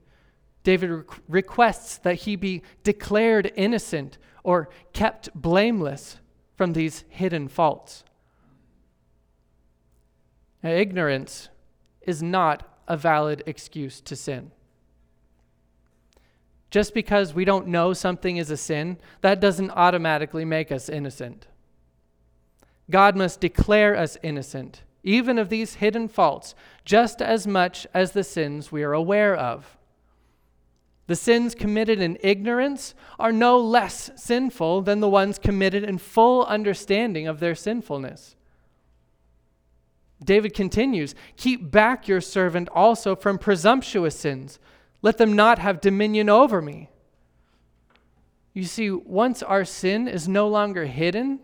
David 0.65 0.89
re- 0.89 1.03
requests 1.29 1.97
that 1.99 2.15
he 2.15 2.35
be 2.35 2.63
declared 2.83 3.53
innocent 3.55 4.17
or 4.43 4.67
kept 4.93 5.29
blameless 5.33 6.17
from 6.55 6.73
these 6.73 7.05
hidden 7.07 7.47
faults. 7.47 8.03
Now, 10.63 10.71
ignorance 10.71 11.49
is 12.01 12.23
not 12.23 12.67
a 12.87 12.97
valid 12.97 13.43
excuse 13.45 14.01
to 14.01 14.15
sin. 14.15 14.51
Just 16.71 16.95
because 16.95 17.35
we 17.35 17.45
don't 17.45 17.67
know 17.67 17.93
something 17.93 18.37
is 18.37 18.49
a 18.49 18.57
sin, 18.57 18.97
that 19.21 19.39
doesn't 19.39 19.71
automatically 19.71 20.45
make 20.45 20.71
us 20.71 20.89
innocent. 20.89 21.45
God 22.89 23.15
must 23.15 23.39
declare 23.39 23.95
us 23.95 24.17
innocent, 24.23 24.81
even 25.03 25.37
of 25.37 25.49
these 25.49 25.75
hidden 25.75 26.07
faults, 26.07 26.55
just 26.83 27.21
as 27.21 27.45
much 27.45 27.85
as 27.93 28.13
the 28.13 28.23
sins 28.23 28.71
we 28.71 28.83
are 28.83 28.93
aware 28.93 29.35
of. 29.35 29.77
The 31.07 31.15
sins 31.15 31.53
committed 31.53 31.99
in 31.99 32.17
ignorance 32.21 32.95
are 33.19 33.31
no 33.31 33.59
less 33.59 34.09
sinful 34.15 34.81
than 34.81 34.99
the 34.99 35.09
ones 35.09 35.37
committed 35.37 35.83
in 35.83 35.99
full 35.99 36.43
understanding 36.45 37.27
of 37.27 37.39
their 37.39 37.53
sinfulness. 37.53 38.35
David 40.23 40.53
continues 40.53 41.13
Keep 41.37 41.71
back 41.71 42.07
your 42.07 42.21
servant 42.21 42.69
also 42.69 43.15
from 43.15 43.37
presumptuous 43.37 44.17
sins. 44.17 44.59
Let 45.01 45.17
them 45.17 45.33
not 45.33 45.59
have 45.59 45.81
dominion 45.81 46.29
over 46.29 46.61
me. 46.61 46.89
You 48.53 48.63
see, 48.63 48.89
once 48.89 49.43
our 49.43 49.65
sin 49.65 50.07
is 50.07 50.27
no 50.27 50.47
longer 50.47 50.85
hidden, 50.85 51.41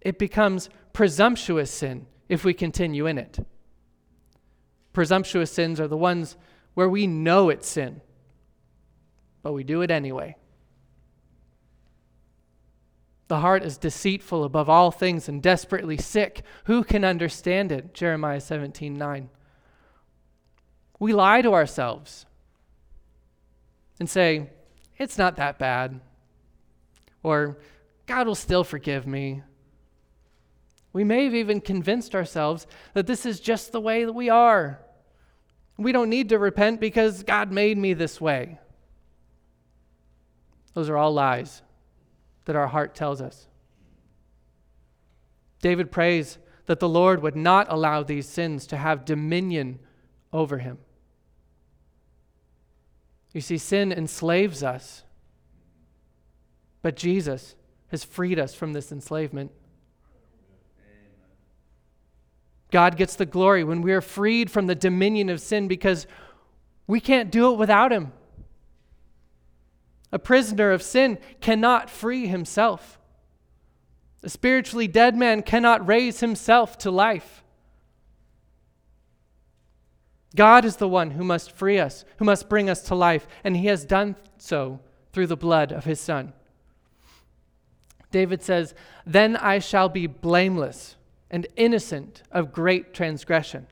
it 0.00 0.18
becomes 0.18 0.68
presumptuous 0.92 1.70
sin 1.70 2.06
if 2.28 2.44
we 2.44 2.52
continue 2.52 3.06
in 3.06 3.16
it. 3.16 3.38
Presumptuous 4.92 5.52
sins 5.52 5.80
are 5.80 5.88
the 5.88 5.96
ones 5.96 6.36
where 6.74 6.88
we 6.88 7.06
know 7.06 7.48
it's 7.48 7.68
sin, 7.68 8.00
but 9.42 9.52
we 9.52 9.64
do 9.64 9.82
it 9.82 9.90
anyway. 9.90 10.36
The 13.28 13.40
heart 13.40 13.62
is 13.62 13.78
deceitful 13.78 14.42
above 14.42 14.68
all 14.68 14.90
things 14.90 15.28
and 15.28 15.40
desperately 15.40 15.96
sick. 15.96 16.42
Who 16.64 16.82
can 16.82 17.04
understand 17.04 17.70
it? 17.70 17.94
Jeremiah 17.94 18.40
17 18.40 18.96
9. 18.96 19.30
We 20.98 21.12
lie 21.12 21.40
to 21.42 21.54
ourselves 21.54 22.26
and 24.00 24.10
say, 24.10 24.50
it's 24.98 25.16
not 25.16 25.36
that 25.36 25.58
bad. 25.58 26.00
Or, 27.22 27.58
God 28.06 28.26
will 28.26 28.34
still 28.34 28.64
forgive 28.64 29.06
me. 29.06 29.42
We 30.92 31.04
may 31.04 31.24
have 31.24 31.34
even 31.34 31.60
convinced 31.60 32.14
ourselves 32.14 32.66
that 32.94 33.06
this 33.06 33.24
is 33.24 33.38
just 33.38 33.70
the 33.70 33.80
way 33.80 34.04
that 34.04 34.12
we 34.12 34.28
are. 34.28 34.80
We 35.78 35.92
don't 35.92 36.10
need 36.10 36.30
to 36.30 36.38
repent 36.38 36.80
because 36.80 37.22
God 37.22 37.52
made 37.52 37.78
me 37.78 37.94
this 37.94 38.20
way. 38.20 38.58
Those 40.74 40.88
are 40.88 40.96
all 40.96 41.12
lies 41.12 41.62
that 42.44 42.56
our 42.56 42.68
heart 42.68 42.94
tells 42.94 43.20
us. 43.20 43.46
David 45.60 45.90
prays 45.90 46.38
that 46.66 46.80
the 46.80 46.88
Lord 46.88 47.22
would 47.22 47.36
not 47.36 47.66
allow 47.70 48.02
these 48.02 48.28
sins 48.28 48.66
to 48.68 48.76
have 48.76 49.04
dominion 49.04 49.78
over 50.32 50.58
him. 50.58 50.78
You 53.32 53.40
see, 53.40 53.58
sin 53.58 53.92
enslaves 53.92 54.62
us, 54.62 55.04
but 56.82 56.96
Jesus 56.96 57.54
has 57.88 58.04
freed 58.04 58.38
us 58.38 58.54
from 58.54 58.72
this 58.72 58.90
enslavement. 58.90 59.52
God 62.70 62.96
gets 62.96 63.16
the 63.16 63.26
glory 63.26 63.64
when 63.64 63.82
we 63.82 63.92
are 63.92 64.00
freed 64.00 64.50
from 64.50 64.66
the 64.66 64.74
dominion 64.74 65.28
of 65.28 65.40
sin 65.40 65.68
because 65.68 66.06
we 66.86 67.00
can't 67.00 67.30
do 67.30 67.52
it 67.52 67.58
without 67.58 67.92
Him. 67.92 68.12
A 70.12 70.18
prisoner 70.18 70.72
of 70.72 70.82
sin 70.82 71.18
cannot 71.40 71.88
free 71.88 72.26
himself. 72.26 72.98
A 74.22 74.28
spiritually 74.28 74.88
dead 74.88 75.16
man 75.16 75.42
cannot 75.42 75.86
raise 75.86 76.20
himself 76.20 76.76
to 76.78 76.90
life. 76.90 77.42
God 80.36 80.64
is 80.64 80.76
the 80.76 80.88
one 80.88 81.12
who 81.12 81.24
must 81.24 81.52
free 81.52 81.78
us, 81.78 82.04
who 82.18 82.24
must 82.24 82.48
bring 82.48 82.70
us 82.70 82.82
to 82.82 82.94
life, 82.94 83.26
and 83.42 83.56
He 83.56 83.66
has 83.66 83.84
done 83.84 84.16
so 84.38 84.80
through 85.12 85.26
the 85.26 85.36
blood 85.36 85.72
of 85.72 85.84
His 85.84 86.00
Son. 86.00 86.32
David 88.10 88.42
says, 88.42 88.74
Then 89.04 89.36
I 89.36 89.58
shall 89.58 89.88
be 89.88 90.06
blameless 90.06 90.96
and 91.30 91.46
innocent 91.56 92.22
of 92.30 92.52
great 92.52 92.94
transgression. 92.94 93.66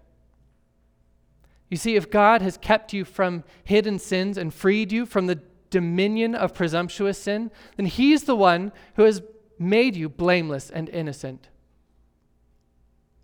You 1.68 1.76
see, 1.76 1.96
if 1.96 2.10
God 2.10 2.40
has 2.42 2.56
kept 2.56 2.92
you 2.92 3.04
from 3.04 3.44
hidden 3.64 3.98
sins 3.98 4.38
and 4.38 4.54
freed 4.54 4.90
you 4.90 5.06
from 5.06 5.26
the 5.26 5.40
dominion 5.70 6.34
of 6.34 6.54
presumptuous 6.54 7.18
sin, 7.18 7.50
then 7.76 7.86
He's 7.86 8.24
the 8.24 8.36
one 8.36 8.72
who 8.96 9.02
has 9.02 9.22
made 9.58 9.96
you 9.96 10.08
blameless 10.08 10.70
and 10.70 10.88
innocent. 10.88 11.48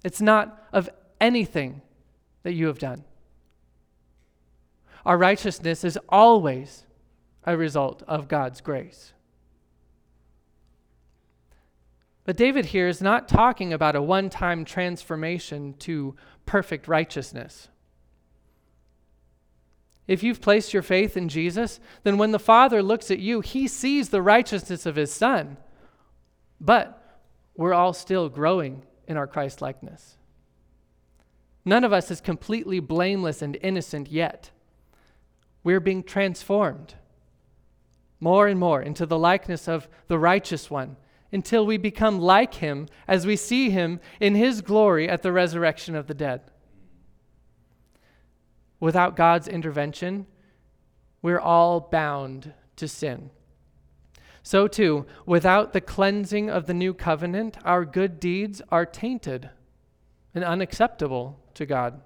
It's 0.04 0.20
not 0.20 0.66
of 0.72 0.88
anything 1.20 1.82
that 2.42 2.52
you 2.52 2.66
have 2.66 2.78
done. 2.78 3.04
Our 5.06 5.18
righteousness 5.18 5.84
is 5.84 5.98
always 6.08 6.84
a 7.44 7.56
result 7.56 8.02
of 8.08 8.28
God's 8.28 8.60
grace. 8.60 9.12
But 12.24 12.38
David 12.38 12.66
here 12.66 12.88
is 12.88 13.02
not 13.02 13.28
talking 13.28 13.72
about 13.72 13.96
a 13.96 14.02
one 14.02 14.30
time 14.30 14.64
transformation 14.64 15.74
to 15.80 16.16
perfect 16.46 16.88
righteousness. 16.88 17.68
If 20.06 20.22
you've 20.22 20.40
placed 20.40 20.74
your 20.74 20.82
faith 20.82 21.16
in 21.16 21.28
Jesus, 21.28 21.80
then 22.02 22.18
when 22.18 22.32
the 22.32 22.38
Father 22.38 22.82
looks 22.82 23.10
at 23.10 23.20
you, 23.20 23.40
he 23.40 23.66
sees 23.66 24.10
the 24.10 24.22
righteousness 24.22 24.84
of 24.86 24.96
his 24.96 25.12
Son. 25.12 25.56
But 26.60 27.20
we're 27.56 27.74
all 27.74 27.92
still 27.92 28.28
growing 28.28 28.82
in 29.08 29.16
our 29.16 29.26
Christ 29.26 29.62
likeness. 29.62 30.16
None 31.64 31.84
of 31.84 31.92
us 31.92 32.10
is 32.10 32.20
completely 32.20 32.80
blameless 32.80 33.40
and 33.40 33.56
innocent 33.62 34.10
yet. 34.10 34.50
We're 35.62 35.80
being 35.80 36.02
transformed 36.02 36.94
more 38.20 38.46
and 38.46 38.58
more 38.60 38.82
into 38.82 39.06
the 39.06 39.18
likeness 39.18 39.68
of 39.68 39.88
the 40.08 40.18
righteous 40.18 40.70
one 40.70 40.96
until 41.32 41.66
we 41.66 41.76
become 41.76 42.18
like 42.18 42.54
him 42.54 42.86
as 43.08 43.26
we 43.26 43.36
see 43.36 43.70
him 43.70 44.00
in 44.20 44.34
his 44.34 44.60
glory 44.60 45.08
at 45.08 45.22
the 45.22 45.32
resurrection 45.32 45.94
of 45.94 46.06
the 46.06 46.14
dead. 46.14 46.42
Without 48.80 49.16
God's 49.16 49.48
intervention, 49.48 50.26
we're 51.22 51.40
all 51.40 51.80
bound 51.80 52.52
to 52.76 52.88
sin. 52.88 53.30
So, 54.42 54.68
too, 54.68 55.06
without 55.24 55.72
the 55.72 55.80
cleansing 55.80 56.50
of 56.50 56.66
the 56.66 56.74
new 56.74 56.92
covenant, 56.92 57.56
our 57.64 57.86
good 57.86 58.20
deeds 58.20 58.60
are 58.70 58.84
tainted 58.84 59.48
and 60.34 60.44
unacceptable 60.44 61.40
to 61.54 61.64
God. 61.64 62.02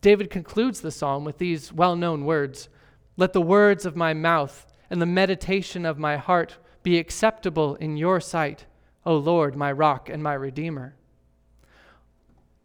David 0.00 0.30
concludes 0.30 0.80
the 0.80 0.90
psalm 0.90 1.24
with 1.24 1.36
these 1.36 1.72
well 1.72 1.94
known 1.94 2.24
words 2.24 2.70
Let 3.18 3.34
the 3.34 3.42
words 3.42 3.84
of 3.84 3.96
my 3.96 4.14
mouth 4.14 4.66
and 4.88 5.02
the 5.02 5.06
meditation 5.06 5.84
of 5.84 5.98
my 5.98 6.16
heart 6.16 6.56
be 6.82 6.98
acceptable 6.98 7.74
in 7.74 7.98
your 7.98 8.20
sight, 8.20 8.64
O 9.04 9.16
Lord, 9.16 9.56
my 9.56 9.70
rock 9.70 10.08
and 10.08 10.22
my 10.22 10.32
redeemer. 10.32 10.96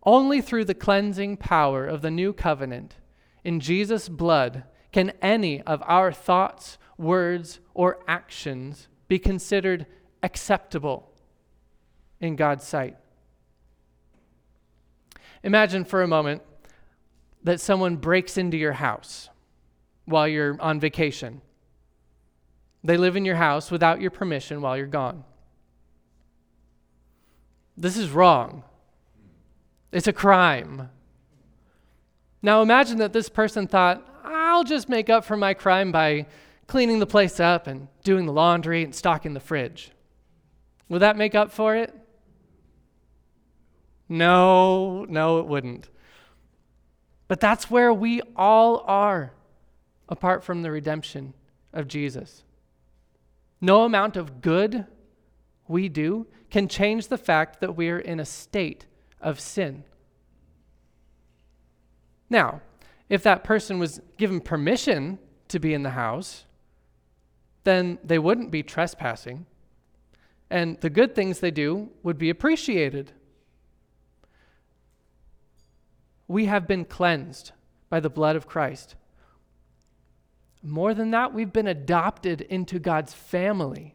Only 0.05 0.41
through 0.41 0.65
the 0.65 0.75
cleansing 0.75 1.37
power 1.37 1.85
of 1.85 2.01
the 2.01 2.11
new 2.11 2.31
covenant 2.31 2.95
in 3.43 3.59
Jesus' 3.59 4.07
blood 4.07 4.63
can 4.91 5.11
any 5.21 5.61
of 5.63 5.83
our 5.85 6.11
thoughts, 6.11 6.77
words, 6.97 7.59
or 7.73 7.99
actions 8.07 8.87
be 9.07 9.19
considered 9.19 9.85
acceptable 10.23 11.11
in 12.19 12.35
God's 12.35 12.65
sight. 12.65 12.97
Imagine 15.43 15.85
for 15.85 16.01
a 16.01 16.07
moment 16.07 16.41
that 17.43 17.59
someone 17.59 17.97
breaks 17.97 18.37
into 18.37 18.57
your 18.57 18.73
house 18.73 19.29
while 20.05 20.27
you're 20.27 20.59
on 20.59 20.79
vacation. 20.79 21.41
They 22.83 22.97
live 22.97 23.15
in 23.15 23.25
your 23.25 23.35
house 23.35 23.69
without 23.71 24.01
your 24.01 24.11
permission 24.11 24.61
while 24.61 24.77
you're 24.77 24.87
gone. 24.87 25.23
This 27.77 27.97
is 27.97 28.09
wrong. 28.09 28.63
It's 29.95 30.07
a 30.07 30.13
crime. 30.13 30.89
Now 32.41 32.61
imagine 32.61 32.97
that 32.97 33.13
this 33.13 33.29
person 33.29 33.65
thought, 33.65 34.05
I'll 34.25 34.65
just 34.65 34.89
make 34.89 35.09
up 35.09 35.23
for 35.23 35.37
my 35.37 35.53
crime 35.53 35.93
by 35.93 36.25
cleaning 36.67 36.99
the 36.99 37.05
place 37.05 37.39
up 37.39 37.65
and 37.65 37.87
doing 38.03 38.25
the 38.25 38.33
laundry 38.33 38.83
and 38.83 38.93
stocking 38.93 39.33
the 39.33 39.39
fridge. 39.39 39.91
Would 40.89 40.99
that 40.99 41.15
make 41.15 41.33
up 41.33 41.49
for 41.49 41.77
it? 41.77 41.93
No, 44.09 45.05
no, 45.05 45.39
it 45.39 45.45
wouldn't. 45.45 45.87
But 47.29 47.39
that's 47.39 47.71
where 47.71 47.93
we 47.93 48.21
all 48.35 48.83
are, 48.87 49.31
apart 50.09 50.43
from 50.43 50.61
the 50.61 50.71
redemption 50.71 51.33
of 51.71 51.87
Jesus. 51.87 52.43
No 53.61 53.85
amount 53.85 54.17
of 54.17 54.41
good 54.41 54.87
we 55.69 55.87
do 55.87 56.27
can 56.49 56.67
change 56.67 57.07
the 57.07 57.17
fact 57.17 57.61
that 57.61 57.77
we 57.77 57.89
are 57.89 57.99
in 57.99 58.19
a 58.19 58.25
state 58.25 58.87
of 59.21 59.39
sin. 59.39 59.83
Now, 62.29 62.61
if 63.09 63.23
that 63.23 63.43
person 63.43 63.79
was 63.79 64.01
given 64.17 64.41
permission 64.41 65.19
to 65.47 65.59
be 65.59 65.73
in 65.73 65.83
the 65.83 65.91
house, 65.91 66.45
then 67.63 67.99
they 68.03 68.19
wouldn't 68.19 68.51
be 68.51 68.63
trespassing, 68.63 69.45
and 70.49 70.79
the 70.81 70.89
good 70.89 71.15
things 71.15 71.39
they 71.39 71.51
do 71.51 71.89
would 72.03 72.17
be 72.17 72.29
appreciated. 72.29 73.13
we 76.27 76.45
have 76.45 76.67
been 76.67 76.85
cleansed 76.85 77.51
by 77.89 77.99
the 77.99 78.09
blood 78.09 78.35
of 78.35 78.47
Christ. 78.47 78.95
More 80.63 80.93
than 80.93 81.11
that, 81.11 81.33
we've 81.33 81.53
been 81.53 81.67
adopted 81.67 82.41
into 82.41 82.79
God's 82.79 83.13
family. 83.13 83.94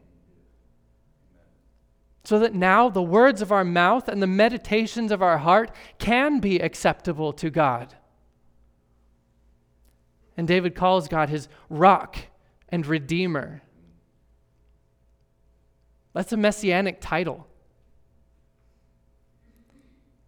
So 2.23 2.37
that 2.39 2.53
now 2.53 2.87
the 2.89 3.01
words 3.01 3.41
of 3.41 3.51
our 3.51 3.63
mouth 3.63 4.07
and 4.07 4.21
the 4.21 4.27
meditations 4.27 5.11
of 5.11 5.21
our 5.21 5.39
heart 5.39 5.71
can 5.97 6.39
be 6.39 6.59
acceptable 6.59 7.33
to 7.33 7.49
God. 7.49 7.95
And 10.37 10.47
David 10.47 10.75
calls 10.75 11.07
God 11.07 11.29
his 11.29 11.47
rock 11.69 12.17
and 12.69 12.85
redeemer. 12.85 13.63
That's 16.13 16.33
a 16.33 16.37
messianic 16.37 16.97
title. 16.99 17.47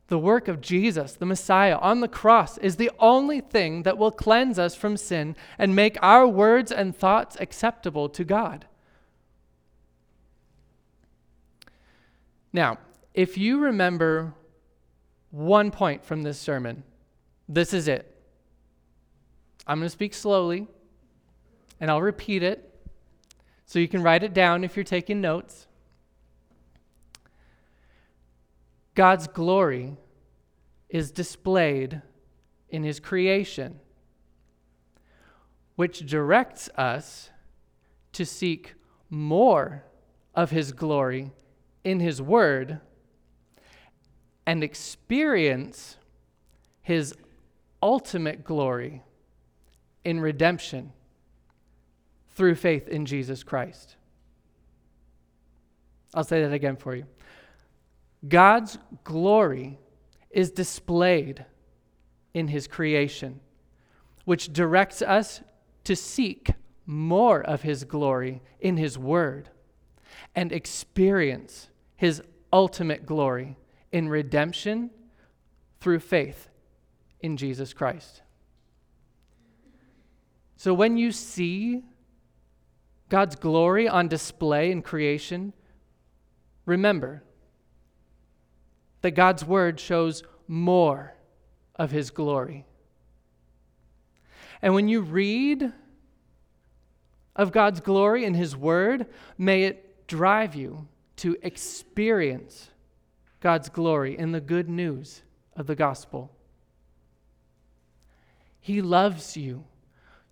The 0.07 0.19
work 0.19 0.47
of 0.47 0.61
Jesus, 0.61 1.13
the 1.13 1.25
Messiah, 1.25 1.77
on 1.77 2.01
the 2.01 2.07
cross 2.07 2.57
is 2.57 2.75
the 2.75 2.91
only 2.99 3.41
thing 3.41 3.83
that 3.83 3.97
will 3.97 4.11
cleanse 4.11 4.59
us 4.59 4.75
from 4.75 4.97
sin 4.97 5.35
and 5.57 5.75
make 5.75 5.97
our 6.01 6.27
words 6.27 6.71
and 6.71 6.95
thoughts 6.95 7.37
acceptable 7.39 8.09
to 8.09 8.23
God. 8.23 8.67
Now, 12.53 12.77
if 13.15 13.37
you 13.37 13.59
remember 13.59 14.35
one 15.31 15.71
point 15.71 16.05
from 16.05 16.21
this 16.21 16.39
sermon, 16.39 16.83
this 17.49 17.73
is 17.73 17.87
it. 17.87 18.09
I'm 19.65 19.79
going 19.79 19.87
to 19.87 19.89
speak 19.89 20.13
slowly, 20.13 20.67
and 21.79 21.89
I'll 21.89 22.01
repeat 22.01 22.43
it 22.43 22.69
so 23.65 23.79
you 23.79 23.87
can 23.87 24.03
write 24.03 24.23
it 24.23 24.33
down 24.33 24.63
if 24.63 24.75
you're 24.75 24.83
taking 24.83 25.19
notes. 25.19 25.67
God's 28.93 29.27
glory 29.27 29.97
is 30.89 31.09
displayed 31.09 32.03
in 32.69 32.83
his 32.83 32.99
creation, 32.99 33.79
which 35.75 36.05
directs 36.05 36.69
us 36.77 37.31
to 38.11 38.25
seek 38.25 38.75
more 39.09 39.85
of 40.35 40.51
his 40.51 40.71
glory 40.71 41.31
in 41.83 41.99
his 41.99 42.21
word 42.21 42.79
and 44.45 44.63
experience 44.63 45.97
his 46.81 47.13
ultimate 47.81 48.43
glory 48.43 49.01
in 50.03 50.19
redemption 50.19 50.91
through 52.35 52.55
faith 52.55 52.87
in 52.87 53.05
Jesus 53.05 53.43
Christ. 53.43 53.95
I'll 56.13 56.23
say 56.23 56.41
that 56.41 56.53
again 56.53 56.75
for 56.75 56.95
you. 56.95 57.05
God's 58.27 58.77
glory 59.03 59.79
is 60.29 60.51
displayed 60.51 61.45
in 62.33 62.47
his 62.47 62.67
creation, 62.67 63.39
which 64.25 64.51
directs 64.51 65.01
us 65.01 65.41
to 65.83 65.95
seek 65.95 66.51
more 66.85 67.41
of 67.41 67.61
his 67.61 67.83
glory 67.83 68.41
in 68.59 68.77
his 68.77 68.97
word 68.97 69.49
and 70.35 70.51
experience 70.51 71.69
his 71.95 72.21
ultimate 72.51 73.05
glory 73.05 73.57
in 73.91 74.09
redemption 74.09 74.89
through 75.79 75.99
faith 75.99 76.49
in 77.19 77.37
Jesus 77.37 77.73
Christ. 77.73 78.21
So 80.57 80.73
when 80.73 80.97
you 80.97 81.11
see 81.11 81.83
God's 83.09 83.35
glory 83.35 83.87
on 83.87 84.07
display 84.07 84.71
in 84.71 84.81
creation, 84.81 85.53
remember 86.65 87.23
that 89.01 89.11
God's 89.11 89.45
word 89.45 89.79
shows 89.79 90.23
more 90.47 91.13
of 91.75 91.91
his 91.91 92.11
glory. 92.11 92.65
And 94.61 94.73
when 94.73 94.87
you 94.87 95.01
read 95.01 95.73
of 97.35 97.51
God's 97.51 97.81
glory 97.81 98.23
in 98.23 98.33
his 98.33 98.55
word, 98.55 99.07
may 99.37 99.63
it 99.63 100.07
drive 100.07 100.55
you 100.55 100.87
to 101.17 101.37
experience 101.41 102.69
God's 103.39 103.69
glory 103.69 104.17
in 104.17 104.31
the 104.31 104.41
good 104.41 104.69
news 104.69 105.21
of 105.55 105.67
the 105.67 105.75
gospel. 105.75 106.31
He 108.59 108.81
loves 108.81 109.35
you 109.35 109.65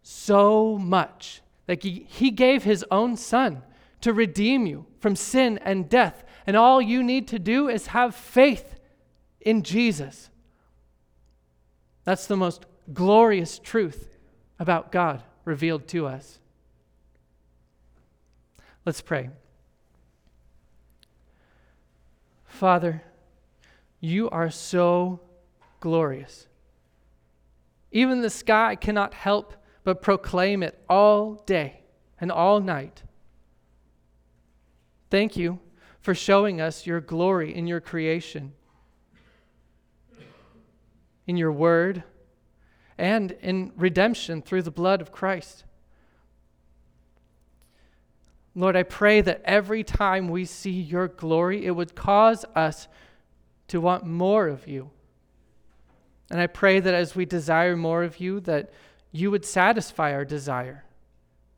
so 0.02 0.78
much 0.78 1.42
that 1.66 1.84
he, 1.84 2.06
he 2.10 2.32
gave 2.32 2.64
his 2.64 2.86
own 2.90 3.18
son 3.18 3.64
to 4.02 4.14
redeem 4.14 4.66
you 4.66 4.86
from 5.00 5.16
sin 5.16 5.60
and 5.60 5.90
death. 5.90 6.24
And 6.48 6.58
all 6.58 6.82
you 6.82 7.04
need 7.04 7.28
to 7.30 7.40
do 7.40 7.70
is 7.70 7.88
have 7.88 8.16
faith 8.16 8.80
in 9.42 9.64
Jesus. 9.64 10.30
That's 12.04 12.26
the 12.26 12.38
most 12.38 12.66
glorious 12.94 13.60
truth 13.60 14.10
about 14.60 14.92
God 14.92 15.22
revealed 15.46 15.88
to 15.90 16.08
us. 16.08 16.40
Let's 18.86 19.02
pray. 19.02 19.30
Father, 22.52 23.02
you 24.00 24.30
are 24.30 24.52
so 24.52 25.22
glorious. 25.80 26.48
Even 27.92 28.22
the 28.22 28.30
sky 28.30 28.76
cannot 28.76 29.14
help 29.14 29.56
but 29.84 30.02
proclaim 30.02 30.62
it 30.62 30.80
all 30.88 31.36
day 31.46 31.82
and 32.20 32.32
all 32.32 32.60
night. 32.60 33.04
Thank 35.10 35.36
you 35.36 35.60
for 36.02 36.14
showing 36.14 36.62
us 36.62 36.86
your 36.86 37.02
glory 37.02 37.56
in 37.56 37.68
your 37.68 37.80
creation, 37.80 38.54
in 41.26 41.38
your 41.38 41.52
word, 41.52 42.04
and 42.98 43.32
in 43.42 43.72
redemption 43.76 44.42
through 44.42 44.62
the 44.62 44.72
blood 44.72 45.02
of 45.02 45.12
Christ. 45.12 45.64
Lord, 48.54 48.76
I 48.76 48.84
pray 48.84 49.22
that 49.22 49.42
every 49.46 49.84
time 49.84 50.28
we 50.28 50.46
see 50.46 50.72
your 50.72 51.08
glory, 51.08 51.66
it 51.66 51.72
would 51.72 51.96
cause 51.96 52.46
us 52.56 52.88
to 53.70 53.80
want 53.80 54.06
more 54.06 54.48
of 54.48 54.68
you. 54.68 54.92
And 56.30 56.40
I 56.40 56.48
pray 56.48 56.80
that 56.80 56.94
as 56.94 57.16
we 57.16 57.26
desire 57.26 57.78
more 57.78 58.04
of 58.04 58.20
you, 58.20 58.40
that 58.42 58.72
you 59.12 59.32
would 59.32 59.46
satisfy 59.46 60.14
our 60.14 60.26
desire 60.26 60.84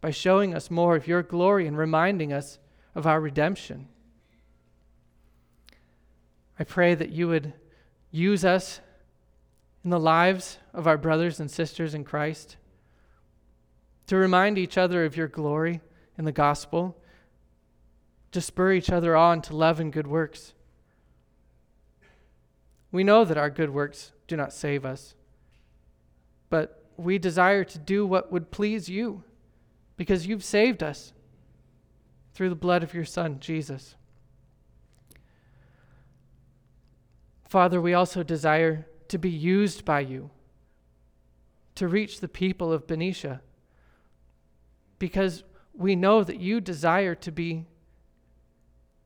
by 0.02 0.12
showing 0.12 0.54
us 0.54 0.70
more 0.70 0.96
of 0.96 1.08
your 1.08 1.24
glory 1.24 1.66
and 1.66 1.78
reminding 1.78 2.34
us 2.34 2.60
of 2.94 3.08
our 3.08 3.20
redemption. 3.20 3.88
I 6.60 6.64
pray 6.64 6.94
that 6.94 7.10
you 7.10 7.28
would 7.28 7.54
use 8.12 8.46
us 8.46 8.80
in 9.84 9.90
the 9.90 10.00
lives 10.00 10.60
of 10.74 10.88
our 10.88 10.98
brothers 10.98 11.40
and 11.40 11.50
sisters 11.50 11.94
in 11.94 12.04
Christ 12.04 12.58
to 14.08 14.16
remind 14.16 14.58
each 14.58 14.78
other 14.78 15.06
of 15.06 15.18
your 15.18 15.28
glory 15.28 15.82
in 16.18 16.26
the 16.26 16.32
gospel, 16.32 16.98
to 18.32 18.42
spur 18.42 18.74
each 18.74 18.90
other 18.90 19.16
on 19.16 19.42
to 19.44 19.56
love 19.56 19.80
and 19.80 19.94
good 19.94 20.08
works. 20.08 20.54
We 22.92 23.04
know 23.04 23.26
that 23.26 23.38
our 23.38 23.50
good 23.50 23.72
works 23.72 24.12
do 24.28 24.36
not 24.36 24.54
save 24.54 24.86
us, 24.86 25.16
but 26.50 26.84
we 26.98 27.18
desire 27.18 27.64
to 27.64 27.80
do 27.80 28.06
what 28.06 28.32
would 28.32 28.52
please 28.52 28.90
you 28.90 29.24
because 29.98 30.28
you've 30.28 30.44
saved 30.44 30.84
us 30.84 31.14
through 32.34 32.50
the 32.50 32.56
blood 32.56 32.84
of 32.84 32.94
your 32.94 33.06
Son, 33.06 33.40
Jesus. 33.40 33.96
Father, 37.48 37.80
we 37.80 37.94
also 37.94 38.24
desire 38.24 38.88
to 39.08 39.18
be 39.18 39.30
used 39.30 39.86
by 39.86 40.00
you 40.00 40.32
to 41.76 41.88
reach 41.88 42.20
the 42.20 42.28
people 42.28 42.72
of 42.72 42.88
Benicia 42.88 43.42
because 45.00 45.44
we 45.74 45.96
know 45.96 46.24
that 46.24 46.40
you 46.40 46.62
desire 46.62 47.16
to 47.16 47.32
be 47.32 47.66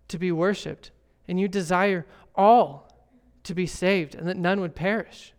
to 0.08 0.18
be 0.18 0.32
worshiped 0.32 0.92
and 1.28 1.40
you 1.40 1.48
desire 1.48 2.06
all 2.36 2.90
to 3.44 3.54
be 3.54 3.66
saved 3.66 4.16
and 4.16 4.28
that 4.28 4.38
none 4.38 4.62
would 4.62 4.76
perish. 4.76 5.34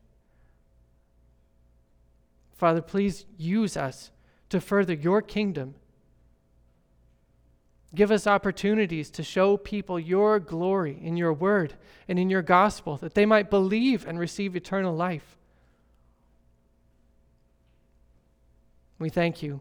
Father, 2.54 2.82
please 2.82 3.24
use 3.36 3.76
us 3.76 4.10
to 4.50 4.60
further 4.60 4.92
your 4.92 5.22
kingdom. 5.22 5.74
Give 7.94 8.10
us 8.10 8.26
opportunities 8.26 9.10
to 9.10 9.22
show 9.22 9.56
people 9.56 9.98
your 9.98 10.38
glory 10.38 10.98
in 11.00 11.16
your 11.16 11.32
word 11.32 11.74
and 12.08 12.18
in 12.18 12.28
your 12.28 12.42
gospel, 12.42 12.96
that 12.98 13.14
they 13.14 13.24
might 13.24 13.48
believe 13.48 14.06
and 14.06 14.18
receive 14.18 14.54
eternal 14.54 14.94
life. 14.94 15.38
We 18.98 19.08
thank 19.08 19.42
you, 19.42 19.60